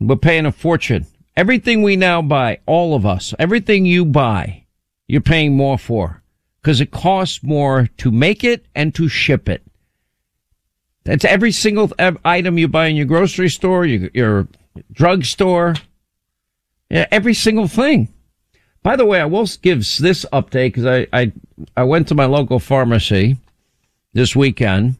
We're 0.00 0.16
paying 0.16 0.44
a 0.44 0.52
fortune. 0.52 1.06
Everything 1.36 1.82
we 1.82 1.96
now 1.96 2.20
buy, 2.20 2.58
all 2.66 2.94
of 2.94 3.06
us, 3.06 3.34
everything 3.38 3.86
you 3.86 4.04
buy, 4.04 4.64
you're 5.08 5.20
paying 5.20 5.56
more 5.56 5.78
for 5.78 6.22
because 6.60 6.80
it 6.80 6.90
costs 6.90 7.42
more 7.42 7.88
to 7.98 8.10
make 8.10 8.44
it 8.44 8.66
and 8.74 8.94
to 8.94 9.08
ship 9.08 9.48
it. 9.48 9.62
That's 11.04 11.24
every 11.24 11.52
single 11.52 11.92
item 12.24 12.58
you 12.58 12.68
buy 12.68 12.86
in 12.86 12.96
your 12.96 13.06
grocery 13.06 13.50
store, 13.50 13.84
your, 13.84 14.10
your 14.14 14.48
drugstore, 14.92 15.74
every 16.90 17.34
single 17.34 17.68
thing. 17.68 18.08
By 18.84 18.96
the 18.96 19.06
way, 19.06 19.18
I 19.18 19.24
will 19.24 19.48
give 19.62 19.78
this 19.78 20.26
update 20.30 20.74
because 20.74 20.84
I, 20.86 21.06
I, 21.12 21.32
I 21.74 21.84
went 21.84 22.06
to 22.08 22.14
my 22.14 22.26
local 22.26 22.60
pharmacy 22.60 23.38
this 24.12 24.36
weekend 24.36 24.96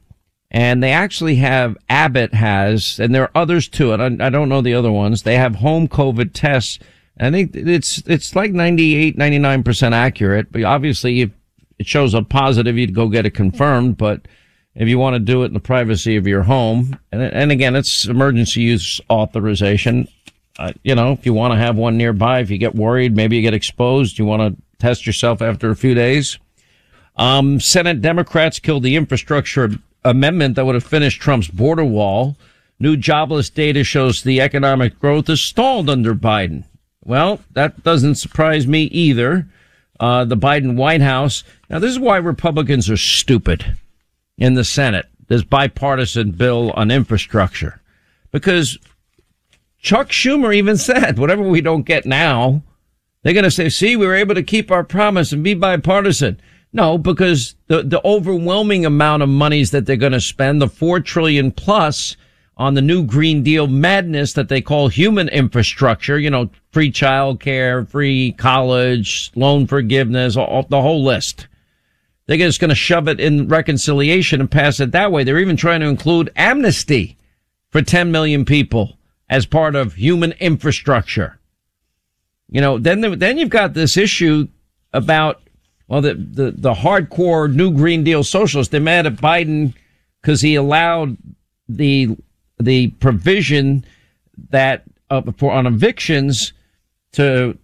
and 0.51 0.83
they 0.83 0.91
actually 0.91 1.37
have 1.37 1.77
Abbott 1.89 2.33
has, 2.33 2.99
and 2.99 3.15
there 3.15 3.25
are 3.25 3.31
others 3.35 3.69
too, 3.69 3.93
and 3.93 4.23
I, 4.23 4.27
I 4.27 4.31
don't 4.31 4.49
know 4.49 4.63
the 4.63 4.75
other 4.75 4.91
ones. 4.91 5.23
They 5.23 5.37
have 5.37 5.57
home 5.57 5.87
COVID 5.87 6.31
tests. 6.33 6.79
I 7.21 7.31
think 7.31 7.55
it's, 7.55 8.03
it's 8.07 8.35
like 8.35 8.53
98, 8.53 9.19
99% 9.19 9.93
accurate, 9.93 10.51
but 10.51 10.65
obviously 10.65 11.21
if 11.21 11.31
it 11.79 11.87
shows 11.87 12.15
up 12.15 12.31
positive, 12.31 12.79
you'd 12.79 12.95
go 12.95 13.09
get 13.09 13.27
it 13.27 13.33
confirmed, 13.33 13.99
but 13.99 14.27
if 14.75 14.89
you 14.89 14.99
want 14.99 15.15
to 15.15 15.21
do 15.21 15.43
it 15.43 15.47
in 15.47 15.55
the 15.55 15.61
privacy 15.61 16.17
of 16.17 16.27
your 16.27 16.45
home. 16.45 16.99
And, 17.13 17.23
and 17.23 17.53
again, 17.53 17.77
it's 17.77 18.07
emergency 18.07 18.63
use 18.63 19.01
authorization. 19.11 20.09
Uh, 20.59 20.73
you 20.83 20.95
know, 20.95 21.13
if 21.13 21.27
you 21.27 21.33
want 21.33 21.53
to 21.53 21.59
have 21.59 21.77
one 21.77 21.97
nearby, 21.97 22.41
if 22.41 22.51
you 22.51 22.59
get 22.59 22.75
worried, 22.75 23.17
maybe 23.17 23.37
you 23.37 23.43
get 23.43 23.55
exposed, 23.55 24.19
you 24.19 24.25
want 24.25 24.41
to 24.41 24.63
test 24.79 25.07
yourself 25.07 25.43
after 25.43 25.71
a 25.71 25.77
few 25.77 25.95
days. 25.95 26.39
Um, 27.17 27.61
Senate 27.61 28.01
Democrats 28.01 28.59
killed 28.59 28.83
the 28.83 28.97
infrastructure 28.97 29.71
amendment 30.05 30.55
that 30.57 30.65
would 30.65 30.75
have 30.75 30.85
finished 30.85 31.21
Trump's 31.21 31.49
border 31.49 31.85
wall. 31.85 32.37
New 32.79 32.97
jobless 32.97 33.51
data 33.51 33.85
shows 33.85 34.23
the 34.23 34.41
economic 34.41 34.99
growth 34.99 35.29
is 35.29 35.41
stalled 35.41 35.89
under 35.89 36.15
Biden. 36.15 36.65
Well, 37.05 37.41
that 37.53 37.83
doesn't 37.83 38.17
surprise 38.17 38.67
me 38.67 38.85
either. 38.85 39.47
Uh, 40.01 40.25
the 40.25 40.37
Biden 40.37 40.77
White 40.77 41.01
House. 41.01 41.45
Now, 41.71 41.79
this 41.79 41.93
is 41.93 42.01
why 42.01 42.17
Republicans 42.17 42.91
are 42.91 42.97
stupid 42.97 43.77
in 44.37 44.55
the 44.55 44.65
Senate, 44.65 45.07
this 45.29 45.45
bipartisan 45.45 46.33
bill 46.33 46.73
on 46.73 46.91
infrastructure. 46.91 47.81
Because 48.33 48.77
Chuck 49.85 50.09
Schumer 50.09 50.57
even 50.57 50.79
said, 50.79 51.19
whatever 51.19 51.43
we 51.43 51.61
don't 51.61 51.85
get 51.85 52.07
now, 52.07 52.63
they're 53.23 53.35
going 53.35 53.45
to 53.45 53.51
say, 53.51 53.69
see, 53.69 53.97
we 53.97 54.07
were 54.07 54.15
able 54.15 54.35
to 54.35 54.43
keep 54.43 54.71
our 54.71 54.83
promise 54.83 55.31
and 55.31 55.45
be 55.45 55.53
bipartisan. 55.53 56.41
No, 56.73 56.97
because 56.97 57.55
the, 57.67 57.83
the 57.83 58.01
overwhelming 58.03 58.87
amount 58.87 59.23
of 59.23 59.29
monies 59.29 59.73
that 59.73 59.85
they're 59.85 59.97
going 59.97 60.13
to 60.13 60.23
spend, 60.23 60.63
the 60.63 60.69
four 60.69 61.01
trillion 61.01 61.53
plus 61.53 62.17
on 62.57 62.73
the 62.73 62.81
new 62.81 63.05
Green 63.05 63.43
Deal 63.43 63.67
madness 63.67 64.33
that 64.33 64.49
they 64.49 64.63
call 64.63 64.89
human 64.89 65.29
infrastructure, 65.29 66.19
you 66.19 66.31
know, 66.31 66.49
free 66.73 66.91
childcare, 66.91 67.87
free 67.87 68.33
college, 68.33 69.33
loan 69.35 69.67
forgiveness, 69.67 70.35
all, 70.35 70.63
the 70.63 70.81
whole 70.81 71.05
list. 71.05 71.47
They're 72.27 72.39
just 72.39 72.59
going 72.59 72.71
to 72.71 72.75
shove 72.75 73.07
it 73.07 73.21
in 73.21 73.49
reconciliation 73.49 74.41
and 74.41 74.51
pass 74.51 74.81
it 74.81 74.93
that 74.93 75.13
way. 75.13 75.25
They're 75.25 75.39
even 75.39 75.59
trying 75.59 75.81
to 75.81 75.89
include 75.89 76.33
amnesty 76.37 77.19
for 77.71 77.83
10 77.83 78.11
million 78.11 78.47
people 78.47 78.97
as 79.29 79.47
part 79.47 79.75
of 79.75 79.95
human 79.95 80.33
infrastructure. 80.33 81.39
You 82.51 82.61
know, 82.61 82.79
then, 82.79 83.19
then 83.19 83.39
you've 83.39 83.49
got 83.49 83.75
this 83.75 83.97
issue 83.97 84.49
about, 84.93 85.43
well, 85.89 86.01
the, 86.01 86.15
the, 86.15 86.51
the 86.53 86.75
hardcore 86.75 87.53
new 87.53 87.73
Green 87.73 88.05
Deal 88.05 88.23
socialists, 88.23 88.71
they're 88.71 88.81
mad 88.81 89.07
at 89.07 89.17
Biden 89.17 89.75
because 90.21 90.41
he 90.41 90.55
allowed 90.55 91.17
the, 91.69 92.17
the 92.59 92.89
provision 93.01 93.85
that, 94.51 94.85
uh, 95.11 95.23
for 95.37 95.53
on 95.53 95.67
evictions 95.67 96.53
to, 97.13 97.59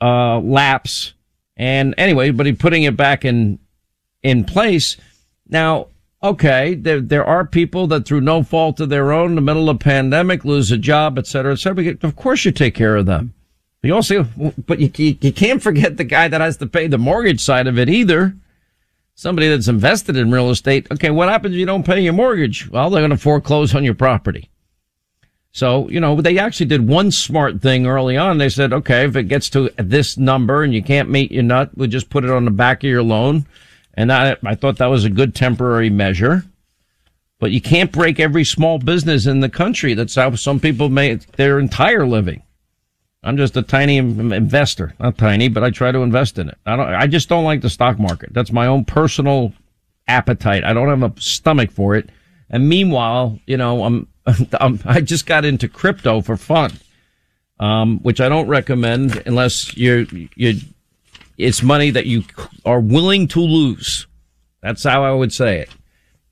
uh, 0.00 0.38
lapse. 0.40 1.12
And 1.56 1.94
anyway, 1.98 2.30
but 2.30 2.46
he 2.46 2.52
putting 2.52 2.82
it 2.82 2.96
back 2.96 3.24
in, 3.24 3.58
in 4.22 4.44
place. 4.44 4.96
Now, 5.48 5.88
okay, 6.26 6.74
there, 6.74 7.00
there 7.00 7.24
are 7.24 7.46
people 7.46 7.86
that 7.86 8.06
through 8.06 8.20
no 8.20 8.42
fault 8.42 8.80
of 8.80 8.88
their 8.88 9.12
own 9.12 9.30
in 9.30 9.34
the 9.36 9.40
middle 9.40 9.70
of 9.70 9.78
pandemic 9.78 10.44
lose 10.44 10.70
a 10.70 10.76
job, 10.76 11.18
et 11.18 11.26
cetera, 11.26 11.52
et 11.52 11.58
cetera. 11.58 11.96
Of 12.02 12.16
course 12.16 12.44
you 12.44 12.52
take 12.52 12.74
care 12.74 12.96
of 12.96 13.06
them. 13.06 13.32
You 13.82 13.94
also, 13.94 14.24
but 14.66 14.80
you, 14.80 14.90
you, 14.96 15.16
you 15.20 15.32
can't 15.32 15.62
forget 15.62 15.96
the 15.96 16.04
guy 16.04 16.26
that 16.28 16.40
has 16.40 16.56
to 16.56 16.66
pay 16.66 16.88
the 16.88 16.98
mortgage 16.98 17.40
side 17.40 17.68
of 17.68 17.78
it 17.78 17.88
either. 17.88 18.34
Somebody 19.14 19.48
that's 19.48 19.68
invested 19.68 20.16
in 20.16 20.30
real 20.30 20.50
estate. 20.50 20.88
Okay, 20.90 21.10
what 21.10 21.28
happens 21.28 21.54
if 21.54 21.58
you 21.58 21.66
don't 21.66 21.86
pay 21.86 22.00
your 22.00 22.12
mortgage? 22.12 22.68
Well, 22.68 22.90
they're 22.90 23.00
going 23.00 23.10
to 23.10 23.16
foreclose 23.16 23.74
on 23.74 23.84
your 23.84 23.94
property. 23.94 24.50
So, 25.52 25.88
you 25.88 26.00
know, 26.00 26.20
they 26.20 26.38
actually 26.38 26.66
did 26.66 26.86
one 26.86 27.10
smart 27.10 27.62
thing 27.62 27.86
early 27.86 28.16
on. 28.16 28.36
They 28.36 28.50
said, 28.50 28.74
okay, 28.74 29.04
if 29.04 29.16
it 29.16 29.28
gets 29.28 29.48
to 29.50 29.70
this 29.78 30.18
number 30.18 30.62
and 30.62 30.74
you 30.74 30.82
can't 30.82 31.08
meet 31.08 31.32
your 31.32 31.44
nut, 31.44 31.70
we'll 31.76 31.88
just 31.88 32.10
put 32.10 32.24
it 32.24 32.30
on 32.30 32.44
the 32.44 32.50
back 32.50 32.84
of 32.84 32.90
your 32.90 33.02
loan 33.02 33.46
and 33.96 34.12
I, 34.12 34.36
I 34.44 34.54
thought 34.54 34.78
that 34.78 34.86
was 34.86 35.04
a 35.04 35.10
good 35.10 35.34
temporary 35.34 35.90
measure. 35.90 36.44
But 37.38 37.50
you 37.50 37.60
can't 37.60 37.92
break 37.92 38.18
every 38.18 38.44
small 38.44 38.78
business 38.78 39.26
in 39.26 39.40
the 39.40 39.48
country. 39.50 39.92
That's 39.94 40.14
how 40.14 40.34
some 40.36 40.58
people 40.58 40.88
make 40.88 41.32
their 41.32 41.58
entire 41.58 42.06
living. 42.06 42.42
I'm 43.22 43.36
just 43.36 43.56
a 43.56 43.62
tiny 43.62 43.98
investor, 43.98 44.94
not 45.00 45.18
tiny, 45.18 45.48
but 45.48 45.64
I 45.64 45.70
try 45.70 45.90
to 45.90 45.98
invest 45.98 46.38
in 46.38 46.48
it. 46.48 46.56
I 46.64 46.76
don't, 46.76 46.88
I 46.88 47.06
just 47.06 47.28
don't 47.28 47.44
like 47.44 47.60
the 47.60 47.68
stock 47.68 47.98
market. 47.98 48.32
That's 48.32 48.52
my 48.52 48.66
own 48.66 48.84
personal 48.84 49.52
appetite. 50.06 50.64
I 50.64 50.72
don't 50.72 50.88
have 50.88 51.02
a 51.02 51.20
stomach 51.20 51.72
for 51.72 51.96
it. 51.96 52.08
And 52.48 52.68
meanwhile, 52.68 53.38
you 53.46 53.56
know, 53.56 53.82
I'm, 53.84 54.08
I'm 54.60 54.80
i 54.84 55.00
just 55.00 55.26
got 55.26 55.44
into 55.44 55.68
crypto 55.68 56.20
for 56.20 56.36
fun, 56.36 56.72
um, 57.58 57.98
which 57.98 58.20
I 58.20 58.28
don't 58.28 58.48
recommend 58.48 59.22
unless 59.26 59.76
you're, 59.76 60.06
you're 60.36 60.54
it's 61.38 61.62
money 61.62 61.90
that 61.90 62.06
you 62.06 62.24
are 62.64 62.80
willing 62.80 63.28
to 63.28 63.40
lose. 63.40 64.06
That's 64.62 64.84
how 64.84 65.04
I 65.04 65.12
would 65.12 65.32
say 65.32 65.60
it. 65.60 65.70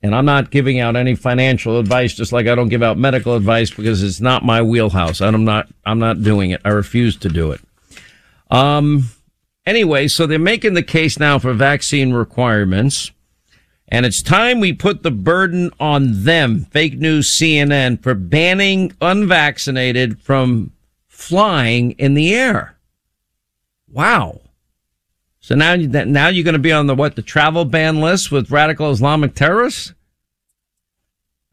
And 0.01 0.13
I'm 0.13 0.25
not 0.25 0.51
giving 0.51 0.79
out 0.79 0.95
any 0.95 1.15
financial 1.15 1.79
advice, 1.79 2.13
just 2.13 2.31
like 2.31 2.47
I 2.47 2.53
don't 2.53 2.69
give 2.69 2.83
out 2.83 2.97
medical 2.97 3.35
advice 3.35 3.71
because 3.71 4.03
it's 4.03 4.21
not 4.21 4.45
my 4.45 4.61
wheelhouse. 4.61 5.19
I'm 5.21 5.45
not, 5.45 5.67
I'm 5.85 5.99
not 5.99 6.21
doing 6.21 6.51
it. 6.51 6.61
I 6.63 6.69
refuse 6.69 7.17
to 7.17 7.29
do 7.29 7.51
it. 7.51 7.61
Um, 8.51 9.09
anyway, 9.65 10.07
so 10.07 10.27
they're 10.27 10.37
making 10.37 10.75
the 10.75 10.83
case 10.83 11.17
now 11.17 11.39
for 11.39 11.53
vaccine 11.53 12.13
requirements. 12.13 13.11
And 13.87 14.05
it's 14.05 14.21
time 14.21 14.59
we 14.59 14.73
put 14.73 15.03
the 15.03 15.11
burden 15.11 15.71
on 15.79 16.23
them, 16.23 16.65
fake 16.65 16.97
news 16.97 17.37
CNN, 17.39 18.01
for 18.01 18.13
banning 18.13 18.93
unvaccinated 19.01 20.19
from 20.19 20.71
flying 21.07 21.91
in 21.91 22.13
the 22.15 22.33
air. 22.33 22.77
Wow. 23.87 24.41
So 25.45 25.53
now, 25.53 25.75
now 25.75 26.29
you're 26.29 26.43
going 26.43 26.53
to 26.53 26.59
be 26.59 26.71
on 26.71 26.87
the 26.87 26.95
what? 26.95 27.15
The 27.15 27.21
travel 27.21 27.65
ban 27.65 28.01
list 28.01 28.31
with 28.31 28.49
radical 28.49 28.89
Islamic 28.89 29.35
terrorists? 29.35 29.93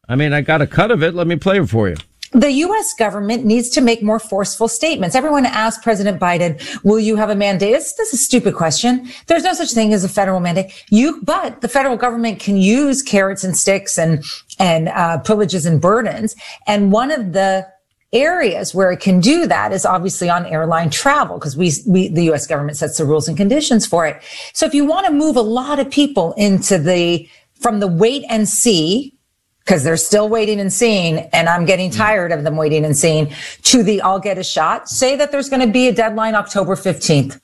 I 0.08 0.16
mean, 0.16 0.32
I 0.32 0.40
got 0.40 0.62
a 0.62 0.66
cut 0.66 0.90
of 0.90 1.02
it. 1.02 1.14
Let 1.14 1.26
me 1.26 1.36
play 1.36 1.58
it 1.58 1.68
for 1.68 1.90
you 1.90 1.96
the 2.32 2.50
U.S. 2.50 2.94
government 2.94 3.44
needs 3.44 3.68
to 3.70 3.80
make 3.80 4.02
more 4.02 4.18
forceful 4.18 4.66
statements. 4.66 5.14
Everyone 5.14 5.44
asked 5.44 5.82
President 5.82 6.18
Biden, 6.18 6.82
will 6.82 6.98
you 6.98 7.16
have 7.16 7.28
a 7.28 7.34
mandate? 7.34 7.74
This, 7.74 7.92
this 7.92 8.14
is 8.14 8.20
a 8.20 8.22
stupid 8.22 8.54
question. 8.54 9.06
There's 9.26 9.44
no 9.44 9.52
such 9.52 9.72
thing 9.72 9.92
as 9.92 10.02
a 10.02 10.08
federal 10.08 10.40
mandate. 10.40 10.72
You, 10.88 11.20
but 11.22 11.60
the 11.60 11.68
federal 11.68 11.98
government 11.98 12.40
can 12.40 12.56
use 12.56 13.02
carrots 13.02 13.44
and 13.44 13.54
sticks 13.54 13.98
and, 13.98 14.24
and, 14.58 14.88
uh, 14.88 15.18
privileges 15.18 15.66
and 15.66 15.78
burdens. 15.78 16.34
And 16.66 16.90
one 16.90 17.10
of 17.10 17.34
the 17.34 17.68
areas 18.12 18.74
where 18.74 18.90
it 18.92 19.00
can 19.00 19.20
do 19.20 19.46
that 19.46 19.72
is 19.72 19.86
obviously 19.86 20.28
on 20.28 20.44
airline 20.46 20.90
travel 20.90 21.38
because 21.38 21.56
we, 21.56 21.72
we, 21.86 22.08
the 22.08 22.24
U.S. 22.24 22.46
government 22.46 22.76
sets 22.76 22.98
the 22.98 23.04
rules 23.04 23.28
and 23.28 23.36
conditions 23.36 23.86
for 23.86 24.06
it. 24.06 24.20
So 24.52 24.66
if 24.66 24.74
you 24.74 24.84
want 24.84 25.06
to 25.06 25.12
move 25.12 25.36
a 25.36 25.42
lot 25.42 25.78
of 25.78 25.90
people 25.90 26.34
into 26.34 26.78
the, 26.78 27.28
from 27.54 27.80
the 27.80 27.86
wait 27.86 28.24
and 28.28 28.48
see 28.48 29.16
because 29.64 29.84
they're 29.84 29.96
still 29.96 30.28
waiting 30.28 30.60
and 30.60 30.72
seeing, 30.72 31.18
and 31.32 31.48
I'm 31.48 31.64
getting 31.64 31.90
mm. 31.90 31.96
tired 31.96 32.32
of 32.32 32.42
them 32.44 32.56
waiting 32.56 32.84
and 32.84 32.96
seeing, 32.96 33.32
to 33.62 33.82
the 33.82 34.02
I'll 34.02 34.18
get 34.18 34.36
a 34.36 34.44
shot. 34.44 34.88
Say 34.88 35.16
that 35.16 35.30
there's 35.30 35.48
going 35.48 35.64
to 35.64 35.72
be 35.72 35.88
a 35.88 35.92
deadline 35.92 36.34
October 36.34 36.74
15th. 36.74 37.40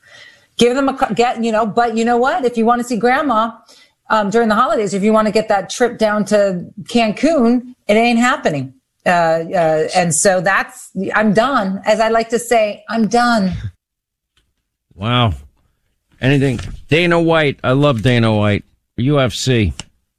Give 0.57 0.74
them 0.74 0.88
a 0.88 1.14
get, 1.14 1.42
you 1.42 1.52
know, 1.52 1.64
but 1.64 1.96
you 1.96 2.04
know 2.04 2.16
what? 2.16 2.44
If 2.44 2.57
you 2.57 2.64
want 2.64 2.83
to 2.83 2.87
see 2.87 2.96
grandma 2.96 3.52
um, 4.11 4.31
during 4.31 4.48
the 4.48 4.57
holidays, 4.57 4.92
if 4.92 5.04
you 5.04 5.12
want 5.12 5.26
to 5.28 5.33
get 5.33 5.48
that 5.48 5.70
trip 5.70 5.98
down 5.98 6.24
to 6.26 6.68
Cancun, 6.83 7.76
it 7.87 7.94
ain't 7.94 8.18
happening. 8.18 8.74
Uh, 9.08 9.10
uh, 9.10 9.88
and 9.94 10.14
so 10.14 10.40
that's, 10.40 10.90
I'm 11.14 11.32
done. 11.32 11.80
As 11.84 11.98
I 11.98 12.10
like 12.10 12.28
to 12.30 12.38
say, 12.38 12.84
I'm 12.88 13.08
done. 13.08 13.52
Wow. 14.94 15.32
Anything. 16.20 16.60
Dana 16.88 17.20
White. 17.20 17.58
I 17.64 17.72
love 17.72 18.02
Dana 18.02 18.34
White. 18.34 18.64
UFC. 18.98 19.72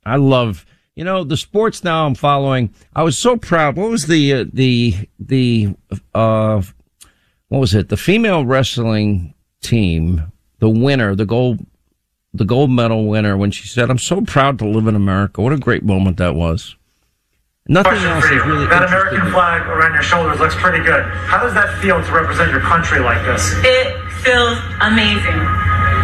I 0.05 0.15
love 0.15 0.65
you 0.99 1.05
know, 1.05 1.23
the 1.23 1.37
sports 1.37 1.81
now 1.81 2.05
I'm 2.05 2.13
following. 2.13 2.73
I 2.93 3.03
was 3.03 3.17
so 3.17 3.37
proud. 3.37 3.77
What 3.77 3.89
was 3.89 4.07
the, 4.07 4.33
uh, 4.33 4.45
the, 4.51 4.95
the, 5.17 5.73
uh, 6.13 6.61
what 7.47 7.59
was 7.59 7.73
it? 7.73 7.87
The 7.87 7.95
female 7.95 8.45
wrestling 8.45 9.33
team, 9.61 10.29
the 10.59 10.67
winner, 10.67 11.15
the 11.15 11.25
gold, 11.25 11.65
the 12.33 12.43
gold 12.43 12.69
medal 12.69 13.07
winner, 13.07 13.37
when 13.37 13.49
she 13.49 13.65
said, 13.65 13.89
I'm 13.89 13.97
so 13.97 14.19
proud 14.19 14.59
to 14.59 14.67
live 14.67 14.87
in 14.87 14.95
America. 14.97 15.41
What 15.41 15.53
a 15.53 15.57
great 15.57 15.83
moment 15.83 16.17
that 16.17 16.35
was. 16.35 16.75
Nothing 17.69 18.01
Question 18.01 18.09
else 18.17 18.25
for 18.25 18.33
you. 18.33 18.41
is 18.41 18.47
really 18.49 18.65
That 18.65 18.89
American 18.89 19.29
flag 19.29 19.61
around 19.69 19.93
your 19.93 20.01
shoulders 20.01 20.41
looks 20.41 20.57
pretty 20.57 20.81
good. 20.81 21.05
How 21.29 21.37
does 21.37 21.53
that 21.53 21.69
feel 21.77 22.01
to 22.01 22.11
represent 22.11 22.49
your 22.49 22.65
country 22.65 22.97
like 22.97 23.21
this? 23.29 23.53
It 23.61 23.93
feels 24.25 24.57
amazing. 24.81 25.37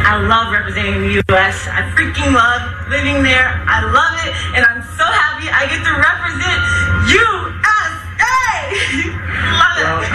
I 0.06 0.22
love 0.30 0.54
representing 0.54 1.02
the 1.02 1.26
U.S. 1.26 1.66
I 1.66 1.82
freaking 1.98 2.30
love 2.38 2.62
living 2.94 3.26
there. 3.26 3.50
I 3.66 3.82
love 3.82 4.14
it, 4.30 4.32
and 4.54 4.62
I'm 4.62 4.86
so 4.94 5.10
happy 5.10 5.50
I 5.50 5.66
get 5.66 5.82
to 5.82 5.94
represent 5.98 6.62
USA. 7.10 7.82
love 9.58 10.06
it. 10.06 10.14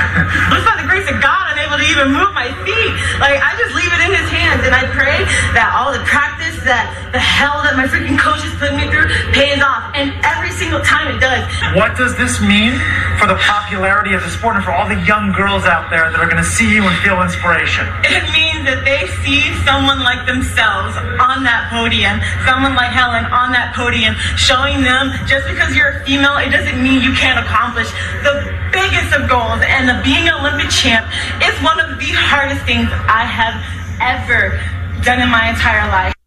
Just 0.55 0.65
by 0.71 0.79
the 0.79 0.87
grace 0.87 1.11
of 1.11 1.19
God, 1.19 1.51
I'm 1.51 1.59
able 1.67 1.83
to 1.83 1.87
even 1.91 2.15
move 2.15 2.31
my 2.31 2.47
feet. 2.63 2.95
Like 3.19 3.43
I 3.43 3.59
just 3.59 3.75
leave 3.75 3.91
it 3.91 3.99
in 4.07 4.15
His 4.15 4.31
hands, 4.31 4.63
and 4.63 4.71
I 4.71 4.87
pray 4.95 5.27
that 5.59 5.75
all 5.75 5.91
the 5.91 6.01
practice, 6.07 6.40
that 6.65 6.91
the 7.13 7.19
hell 7.19 7.63
that 7.63 7.77
my 7.77 7.87
freaking 7.87 8.19
coaches 8.19 8.53
put 8.61 8.77
me 8.77 8.87
through, 8.93 9.09
pays 9.33 9.61
off, 9.63 9.93
and 9.97 10.13
every 10.23 10.53
single 10.55 10.81
time 10.81 11.09
it 11.09 11.19
does. 11.19 11.43
What 11.75 11.97
does 11.97 12.17
this 12.17 12.41
mean 12.41 12.77
for 13.19 13.27
the 13.27 13.39
popularity 13.41 14.13
of 14.13 14.23
the 14.23 14.31
sport 14.31 14.57
and 14.57 14.65
for 14.65 14.73
all 14.73 14.89
the 14.89 15.01
young 15.09 15.33
girls 15.33 15.65
out 15.65 15.91
there 15.91 16.11
that 16.11 16.21
are 16.21 16.29
going 16.29 16.43
to 16.43 16.47
see 16.47 16.69
you 16.69 16.85
and 16.85 16.95
feel 17.01 17.21
inspiration? 17.23 17.89
It 18.07 18.25
means 18.31 18.65
that 18.69 18.85
they 18.85 19.09
see 19.25 19.41
someone 19.65 20.05
like 20.05 20.27
themselves 20.29 20.97
on 21.19 21.43
that 21.49 21.73
podium, 21.73 22.21
someone 22.45 22.77
like 22.77 22.93
Helen 22.93 23.25
on 23.33 23.53
that 23.53 23.73
podium, 23.73 24.15
showing 24.37 24.85
them 24.85 25.11
just 25.25 25.49
because 25.49 25.75
you're 25.75 26.01
a 26.01 26.05
female, 26.05 26.37
it 26.39 26.53
doesn't 26.53 26.79
mean 26.79 27.01
you 27.01 27.17
can't 27.17 27.41
accomplish 27.41 27.89
the 28.23 28.45
biggest 28.71 29.17
of 29.17 29.29
goals. 29.29 29.65
And 29.65 29.89
the 29.89 29.97
being 30.05 30.29
an 30.29 30.37
Olympic 30.39 30.71
champ 30.71 31.09
is 31.41 31.55
one 31.65 31.81
of 31.81 31.99
the 31.99 32.11
hardest 32.15 32.63
things 32.69 32.89
I 33.09 33.25
have 33.25 33.57
ever 34.01 34.61
done 35.03 35.21
in 35.21 35.29
my 35.29 35.49
entire 35.49 35.89
life. 35.89 36.20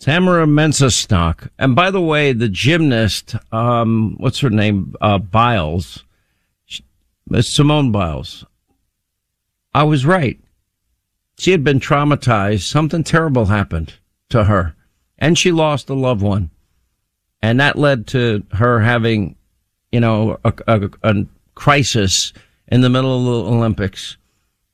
Tamyra 0.00 0.48
Mensah-Stock. 0.48 1.50
And 1.58 1.74
by 1.74 1.90
the 1.90 2.00
way, 2.00 2.32
the 2.32 2.48
gymnast, 2.48 3.34
um, 3.52 4.16
what's 4.18 4.40
her 4.40 4.50
name? 4.50 4.94
Uh, 5.00 5.18
Biles. 5.18 6.04
Simone 7.40 7.92
Biles. 7.92 8.46
I 9.74 9.82
was 9.82 10.06
right 10.06 10.40
she 11.38 11.52
had 11.52 11.64
been 11.64 11.80
traumatized. 11.80 12.62
Something 12.62 13.04
terrible 13.04 13.46
happened 13.46 13.94
to 14.28 14.44
her 14.44 14.74
and 15.18 15.38
she 15.38 15.52
lost 15.52 15.88
a 15.88 15.94
loved 15.94 16.20
one. 16.20 16.50
And 17.40 17.60
that 17.60 17.78
led 17.78 18.08
to 18.08 18.44
her 18.52 18.80
having, 18.80 19.36
you 19.92 20.00
know, 20.00 20.38
a, 20.44 20.52
a, 20.66 20.90
a 21.04 21.26
crisis 21.54 22.32
in 22.66 22.80
the 22.80 22.90
middle 22.90 23.18
of 23.18 23.24
the 23.24 23.54
Olympics. 23.54 24.16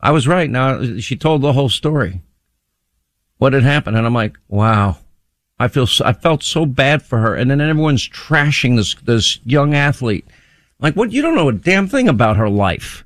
I 0.00 0.10
was 0.10 0.26
right. 0.26 0.50
Now 0.50 0.98
she 0.98 1.16
told 1.16 1.42
the 1.42 1.52
whole 1.52 1.68
story. 1.68 2.22
What 3.37 3.52
had 3.52 3.62
happened. 3.62 3.98
And 3.98 4.06
I'm 4.06 4.14
like, 4.14 4.38
wow. 4.48 4.96
I 5.64 5.68
feel, 5.68 5.87
so, 5.87 6.05
I 6.05 6.12
felt 6.12 6.42
so 6.42 6.66
bad 6.66 7.03
for 7.03 7.18
her. 7.18 7.35
And 7.35 7.50
then 7.50 7.61
everyone's 7.61 8.07
trashing 8.07 8.77
this, 8.77 8.94
this 8.96 9.38
young 9.44 9.74
athlete. 9.74 10.27
Like, 10.79 10.94
what? 10.94 11.12
You 11.12 11.22
don't 11.22 11.35
know 11.35 11.48
a 11.48 11.55
damn 11.55 11.88
thing 11.88 12.09
about 12.09 12.37
her 12.37 12.50
life. 12.50 13.05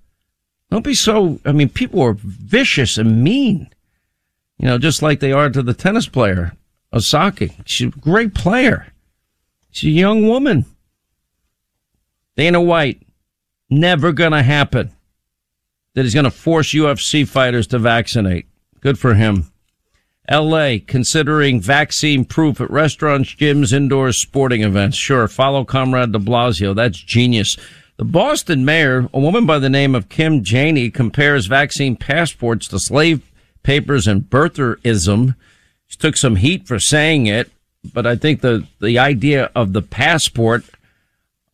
Don't 0.71 0.85
be 0.85 0.95
so, 0.95 1.39
I 1.45 1.53
mean, 1.53 1.69
people 1.69 2.03
are 2.03 2.17
vicious 2.19 2.99
and 2.99 3.23
mean, 3.23 3.71
you 4.59 4.67
know, 4.67 4.77
just 4.77 5.03
like 5.03 5.21
they 5.21 5.33
are 5.33 5.49
to 5.49 5.63
the 5.63 5.73
tennis 5.73 6.09
player, 6.09 6.53
Osaka. 6.93 7.51
She's 7.65 7.95
a 7.95 7.99
great 7.99 8.35
player. 8.35 8.89
She's 9.71 9.95
a 9.95 9.99
young 9.99 10.27
woman. 10.27 10.65
Dana 12.37 12.61
White, 12.61 13.07
never 13.71 14.13
gonna 14.13 14.43
happen. 14.43 14.91
That 15.95 16.03
he's 16.03 16.15
gonna 16.15 16.31
force 16.31 16.75
UFC 16.75 17.27
fighters 17.27 17.69
to 17.69 17.79
vaccinate. 17.79 18.47
Good 18.81 18.99
for 18.99 19.15
him. 19.15 19.53
LA 20.31 20.77
considering 20.87 21.61
vaccine 21.61 22.25
proof 22.25 22.61
at 22.61 22.71
restaurants, 22.71 23.35
gyms, 23.35 23.73
indoor 23.73 24.13
sporting 24.13 24.63
events. 24.63 24.97
Sure. 24.97 25.27
Follow 25.27 25.65
Comrade 25.65 26.13
de 26.13 26.19
Blasio. 26.19 26.75
That's 26.75 26.99
genius. 26.99 27.57
The 27.97 28.05
Boston 28.05 28.65
mayor, 28.65 29.09
a 29.13 29.19
woman 29.19 29.47
by 29.47 29.59
the 29.59 29.71
name 29.71 29.95
of 29.95 30.09
Kim 30.09 30.45
Janey, 30.45 30.91
compares 30.91 31.47
vaccine 31.47 31.97
passports 31.97 32.69
to 32.69 32.79
slave 32.79 33.23
papers 33.63 34.07
and 34.07 34.23
birtherism. 34.23 35.35
She 35.87 35.97
took 35.97 36.17
some 36.17 36.37
heat 36.37 36.69
for 36.69 36.79
saying 36.79 37.27
it, 37.27 37.51
but 37.93 38.07
I 38.07 38.15
think 38.15 38.41
the, 38.41 38.67
the 38.81 38.99
idea 38.99 39.51
of 39.57 39.73
the 39.73 39.83
passport, 39.83 40.65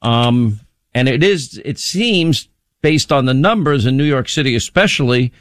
um, 0.03 0.61
and 0.93 1.09
it 1.09 1.23
is, 1.23 1.61
it 1.65 1.79
seems 1.79 2.49
based 2.83 3.11
on 3.11 3.25
the 3.25 3.33
numbers 3.33 3.87
in 3.87 3.97
New 3.97 4.05
York 4.05 4.29
City, 4.29 4.55
especially, 4.55 5.33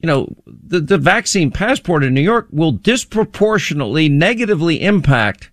you 0.00 0.06
know, 0.06 0.34
the, 0.46 0.80
the 0.80 0.98
vaccine 0.98 1.50
passport 1.50 2.02
in 2.02 2.14
New 2.14 2.22
York 2.22 2.48
will 2.50 2.72
disproportionately 2.72 4.08
negatively 4.08 4.82
impact 4.82 5.50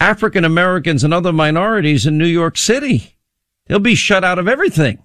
African 0.00 0.44
Americans 0.44 1.04
and 1.04 1.12
other 1.12 1.32
minorities 1.32 2.06
in 2.06 2.18
New 2.18 2.26
York 2.26 2.56
City. 2.56 3.16
They'll 3.66 3.78
be 3.78 3.94
shut 3.94 4.24
out 4.24 4.38
of 4.38 4.48
everything. 4.48 5.02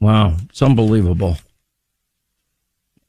Wow, 0.00 0.36
it's 0.48 0.62
unbelievable. 0.62 1.38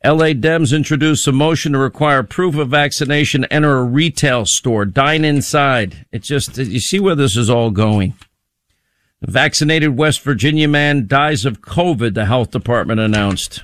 LA 0.05 0.27
Dems 0.27 0.75
introduced 0.75 1.27
a 1.27 1.31
motion 1.31 1.73
to 1.73 1.79
require 1.79 2.23
proof 2.23 2.55
of 2.55 2.69
vaccination 2.69 3.45
enter 3.45 3.77
a 3.77 3.83
retail 3.83 4.45
store, 4.45 4.85
dine 4.85 5.25
inside. 5.25 6.05
It's 6.11 6.27
just, 6.27 6.57
you 6.57 6.79
see 6.79 6.99
where 6.99 7.15
this 7.15 7.35
is 7.35 7.49
all 7.49 7.71
going. 7.71 8.13
Vaccinated 9.21 9.97
West 9.97 10.21
Virginia 10.21 10.67
man 10.67 11.07
dies 11.07 11.45
of 11.45 11.61
COVID, 11.61 12.13
the 12.13 12.25
health 12.25 12.51
department 12.51 12.99
announced. 12.99 13.63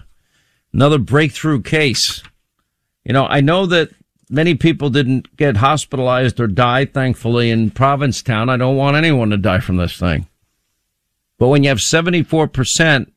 Another 0.74 0.98
breakthrough 0.98 1.62
case. 1.62 2.24
You 3.06 3.14
know, 3.14 3.26
I 3.26 3.42
know 3.42 3.66
that 3.68 3.92
many 4.30 4.56
people 4.56 4.90
didn't 4.90 5.36
get 5.38 5.58
hospitalized 5.58 6.40
or 6.40 6.48
die, 6.48 6.86
thankfully, 6.86 7.52
in 7.52 7.70
Provincetown. 7.70 8.50
I 8.50 8.58
don't 8.58 8.78
want 8.78 8.98
anyone 8.98 9.30
to 9.30 9.38
die 9.38 9.60
from 9.60 9.78
this 9.78 9.98
thing. 9.98 10.28
But 11.38 11.50
when 11.50 11.64
you 11.64 11.70
have 11.70 11.78
74% 11.78 13.12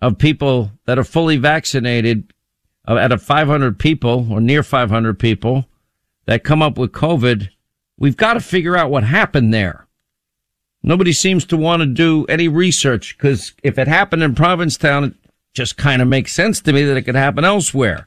of 0.00 0.18
people 0.18 0.72
that 0.86 0.98
are 0.98 1.04
fully 1.04 1.36
vaccinated 1.36 2.32
uh, 2.88 2.96
out 2.96 3.12
of 3.12 3.22
500 3.22 3.78
people 3.78 4.26
or 4.30 4.40
near 4.40 4.62
500 4.62 5.18
people, 5.18 5.66
that 6.26 6.44
come 6.44 6.60
up 6.60 6.76
with 6.76 6.92
COVID, 6.92 7.48
we've 7.96 8.16
got 8.16 8.34
to 8.34 8.40
figure 8.40 8.76
out 8.76 8.90
what 8.90 9.04
happened 9.04 9.54
there. 9.54 9.85
Nobody 10.86 11.12
seems 11.12 11.44
to 11.46 11.56
want 11.56 11.80
to 11.80 11.86
do 11.86 12.24
any 12.26 12.46
research 12.46 13.18
because 13.18 13.52
if 13.64 13.76
it 13.76 13.88
happened 13.88 14.22
in 14.22 14.36
Provincetown, 14.36 15.02
it 15.02 15.14
just 15.52 15.76
kind 15.76 16.00
of 16.00 16.06
makes 16.06 16.32
sense 16.32 16.60
to 16.60 16.72
me 16.72 16.84
that 16.84 16.96
it 16.96 17.02
could 17.02 17.16
happen 17.16 17.44
elsewhere. 17.44 18.06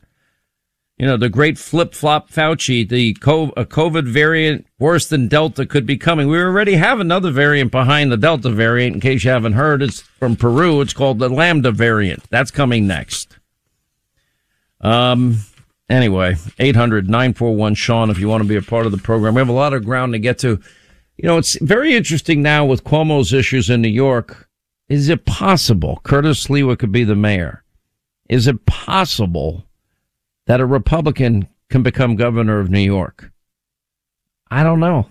You 0.97 1.05
know, 1.05 1.17
the 1.17 1.29
great 1.29 1.57
flip 1.57 1.93
flop 1.93 2.29
Fauci, 2.29 2.87
the 2.87 3.13
COVID 3.15 4.07
variant 4.07 4.65
worse 4.79 5.07
than 5.07 5.27
Delta 5.27 5.65
could 5.65 5.85
be 5.85 5.97
coming. 5.97 6.29
We 6.29 6.39
already 6.39 6.75
have 6.75 7.01
another 7.01 7.31
variant 7.31 7.69
behind 7.71 8.13
the 8.13 8.17
Delta 8.17 8.49
variant. 8.49 8.95
In 8.95 9.01
case 9.01 9.25
you 9.25 9.31
haven't 9.31 9.53
heard, 9.53 9.81
it's 9.81 9.99
from 10.01 10.37
Peru. 10.37 10.79
It's 10.79 10.93
called 10.93 11.19
the 11.19 11.29
Lambda 11.29 11.71
variant. 11.71 12.29
That's 12.29 12.51
coming 12.51 12.87
next. 12.87 13.37
Um, 14.79 15.39
anyway, 15.89 16.37
800 16.59 17.09
941 17.09 17.75
Sean, 17.75 18.09
if 18.09 18.19
you 18.19 18.29
want 18.29 18.43
to 18.43 18.47
be 18.49 18.55
a 18.55 18.61
part 18.61 18.85
of 18.85 18.93
the 18.93 18.97
program. 18.97 19.35
We 19.35 19.39
have 19.39 19.49
a 19.49 19.53
lot 19.53 19.73
of 19.73 19.83
ground 19.83 20.13
to 20.13 20.19
get 20.19 20.39
to. 20.39 20.61
You 21.19 21.27
know, 21.27 21.37
it's 21.37 21.57
very 21.59 21.95
interesting 21.95 22.41
now 22.41 22.63
with 22.63 22.85
Cuomo's 22.85 23.33
issues 23.33 23.69
in 23.69 23.81
New 23.81 23.89
York. 23.89 24.47
Is 24.87 25.09
it 25.09 25.25
possible 25.25 25.99
Curtis 26.03 26.47
Sliwa 26.47 26.79
could 26.79 26.93
be 26.93 27.03
the 27.03 27.15
mayor? 27.15 27.65
Is 28.29 28.47
it 28.47 28.65
possible 28.65 29.65
that 30.45 30.61
a 30.61 30.65
Republican 30.65 31.49
can 31.69 31.83
become 31.83 32.15
governor 32.15 32.61
of 32.61 32.69
New 32.69 32.79
York? 32.79 33.33
I 34.49 34.63
don't 34.63 34.79
know. 34.79 35.09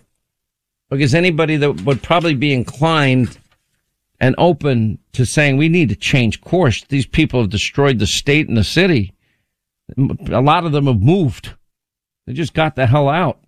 Because 0.88 1.14
anybody 1.14 1.59
that 1.59 1.83
would 1.83 2.03
probably 2.03 2.35
be 2.35 2.55
inclined 2.55 3.37
and 4.18 4.35
open 4.38 4.99
to 5.12 5.27
saying 5.27 5.59
we 5.59 5.68
need 5.68 5.90
to 5.90 5.97
change 5.97 6.40
course. 6.40 6.85
These 6.85 7.07
people 7.07 7.42
have 7.42 7.51
destroyed 7.51 7.99
the 7.99 8.07
state 8.07 8.49
and 8.49 8.57
the 8.57 8.64
city 8.64 9.12
a 9.97 10.40
lot 10.40 10.64
of 10.64 10.73
them 10.73 10.87
have 10.87 11.03
moved. 11.03 11.55
They 12.27 12.33
just 12.33 12.55
got 12.55 12.77
the 12.77 12.87
hell 12.87 13.09
out. 13.09 13.40